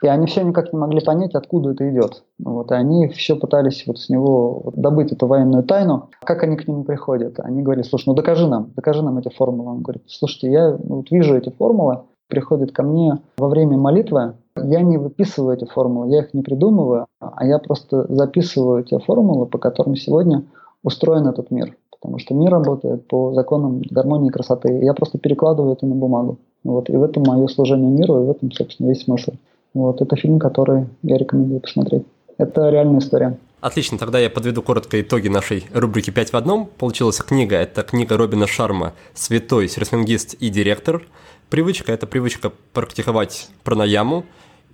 [0.05, 2.25] и они все никак не могли понять, откуда это идет.
[2.39, 6.11] Вот, и они все пытались вот с него добыть эту военную тайну.
[6.25, 7.41] Как они к нему приходят?
[7.41, 9.71] Они говорили, слушай, ну докажи нам, докажи нам эти формулы.
[9.71, 14.83] Он говорит, слушайте, я вот вижу эти формулы, приходят ко мне во время молитвы, я
[14.83, 19.57] не выписываю эти формулы, я их не придумываю, а я просто записываю те формулы, по
[19.57, 20.45] которым сегодня
[20.83, 24.79] устроен этот мир потому что мир работает по законам гармонии и красоты.
[24.83, 26.37] Я просто перекладываю это на бумагу.
[26.63, 29.33] Вот, и в этом мое служение миру, и в этом, собственно, весь смысл.
[29.75, 32.05] Вот, это фильм, который я рекомендую посмотреть.
[32.39, 33.37] Это реальная история.
[33.61, 36.67] Отлично, тогда я подведу коротко итоги нашей рубрики «5 в одном».
[36.67, 41.03] Получилась книга, это книга Робина Шарма «Святой серфингист и директор».
[41.51, 44.25] Привычка– это привычка практиковать пранаяму,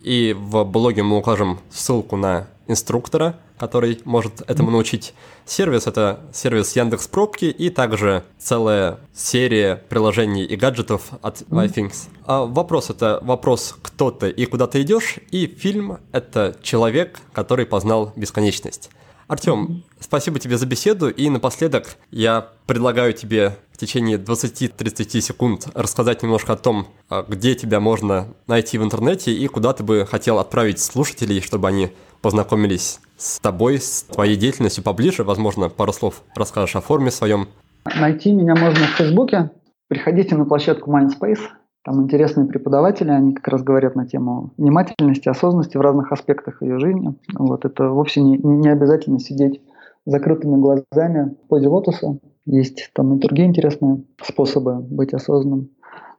[0.02, 5.14] и в блоге мы укажем ссылку на инструктора, который может этому научить.
[5.44, 12.08] Сервис— это сервис Яндекс Пробки и также целая серия приложений и гаджетов от iThings.
[12.24, 17.66] А вопрос— это вопрос «Кто ты и куда ты идешь?» и фильм— это «Человек, который
[17.66, 18.90] познал бесконечность».
[19.30, 26.24] Артем, спасибо тебе за беседу, и напоследок я предлагаю тебе в течение 20-30 секунд рассказать
[26.24, 30.40] немножко о том, а, где тебя можно найти в интернете и куда ты бы хотел
[30.40, 31.92] отправить слушателей, чтобы они
[32.22, 35.24] познакомились с тобой, с твоей деятельностью поближе.
[35.24, 37.48] Возможно, пару слов расскажешь о форме своем.
[37.84, 39.50] Найти меня можно в Фейсбуке.
[39.88, 41.40] Приходите на площадку Mindspace.
[41.82, 46.78] Там интересные преподаватели, они как раз говорят на тему внимательности, осознанности в разных аспектах ее
[46.78, 47.14] жизни.
[47.32, 49.62] Вот это вовсе не, не обязательно сидеть
[50.04, 52.18] закрытыми глазами в позе лотоса.
[52.44, 55.70] Есть там и другие интересные способы быть осознанным.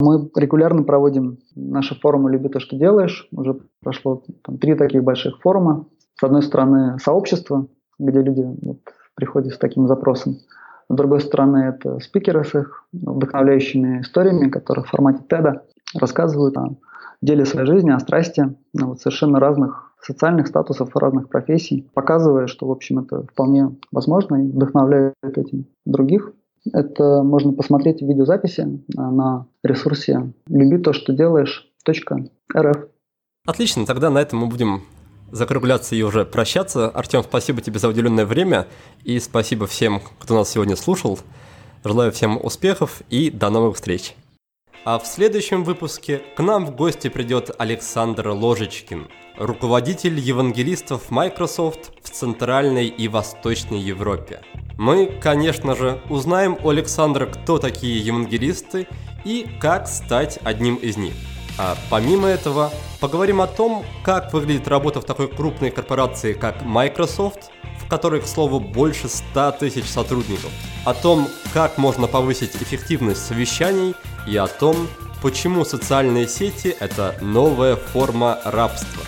[0.01, 3.27] Мы регулярно проводим наши форумы «Люби то, что делаешь».
[3.31, 5.85] Уже прошло там, три таких больших форума.
[6.19, 7.67] С одной стороны, сообщество,
[7.99, 8.79] где люди вот,
[9.13, 10.37] приходят с таким запросом.
[10.89, 15.61] С другой стороны, это спикеры с их вдохновляющими историями, которые в формате TED
[15.99, 16.75] рассказывают о
[17.21, 22.67] деле своей жизни, о страсти, ну, вот, совершенно разных социальных статусов, разных профессий, показывая, что,
[22.67, 26.33] в общем, это вполне возможно и вдохновляет этим других.
[26.71, 31.67] Это можно посмотреть в видеозаписи на ресурсе «Люби то, что делаешь.
[32.55, 32.87] .рф».
[33.47, 34.83] Отлично, тогда на этом мы будем
[35.31, 36.89] закругляться и уже прощаться.
[36.89, 38.67] Артем, спасибо тебе за уделенное время
[39.03, 41.17] и спасибо всем, кто нас сегодня слушал.
[41.83, 44.15] Желаю всем успехов и до новых встреч.
[44.85, 49.07] А в следующем выпуске к нам в гости придет Александр Ложечкин,
[49.41, 54.41] руководитель евангелистов Microsoft в Центральной и Восточной Европе.
[54.77, 58.87] Мы, конечно же, узнаем у Александра, кто такие евангелисты
[59.25, 61.13] и как стать одним из них–
[61.57, 67.51] а помимо этого, поговорим о том, как выглядит работа в такой крупной корпорации, как Microsoft,
[67.79, 70.49] в которой, к слову, больше 100 тысяч сотрудников,
[70.85, 73.95] о том, как можно повысить эффективность совещаний
[74.27, 74.87] и о том,
[75.21, 79.03] почему социальные сети– это новая форма рабства.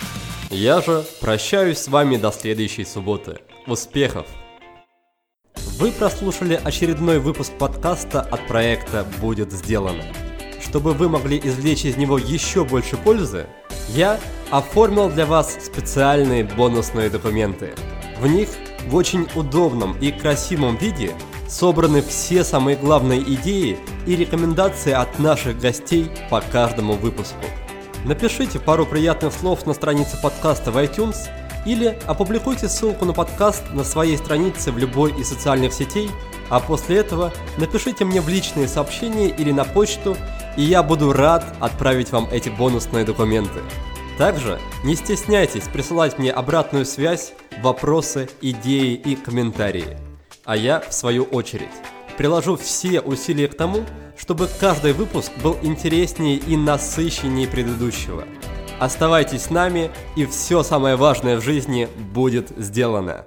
[0.56, 3.40] Я же прощаюсь с вами до следующей субботы.
[3.66, 4.28] Успехов!
[5.78, 10.04] Вы прослушали очередной выпуск подкаста от проекта «Будет сделано»
[10.60, 13.46] чтобы вы могли извлечь из него еще больше пользы,
[13.90, 14.18] я
[14.50, 17.74] оформил для вас специальные бонусные документы.
[18.18, 18.48] В них
[18.88, 21.12] в очень удобном и красивом виде
[21.48, 27.44] собраны все самые главные идеи и рекомендации от наших гостей по каждому выпуску.
[28.04, 31.16] Напишите пару приятных слов на странице подкаста в iTunes
[31.64, 36.10] или опубликуйте ссылку на подкаст на своей странице в любой из социальных сетей,
[36.50, 40.18] а после этого напишите мне в личные сообщения или на почту
[40.58, 43.60] и я буду рад отправить вам эти бонусные документы.
[44.18, 47.32] Также не стесняйтесь присылать мне обратную связь,
[47.62, 49.96] вопросы, идеи и комментарии.
[50.44, 51.72] А я, в свою очередь,
[52.18, 53.84] приложу все усилия к тому,
[54.16, 58.24] чтобы каждый выпуск был интереснее и насыщеннее предыдущего.
[58.78, 63.26] Оставайтесь с нами, и все самое важное в жизни будет сделано.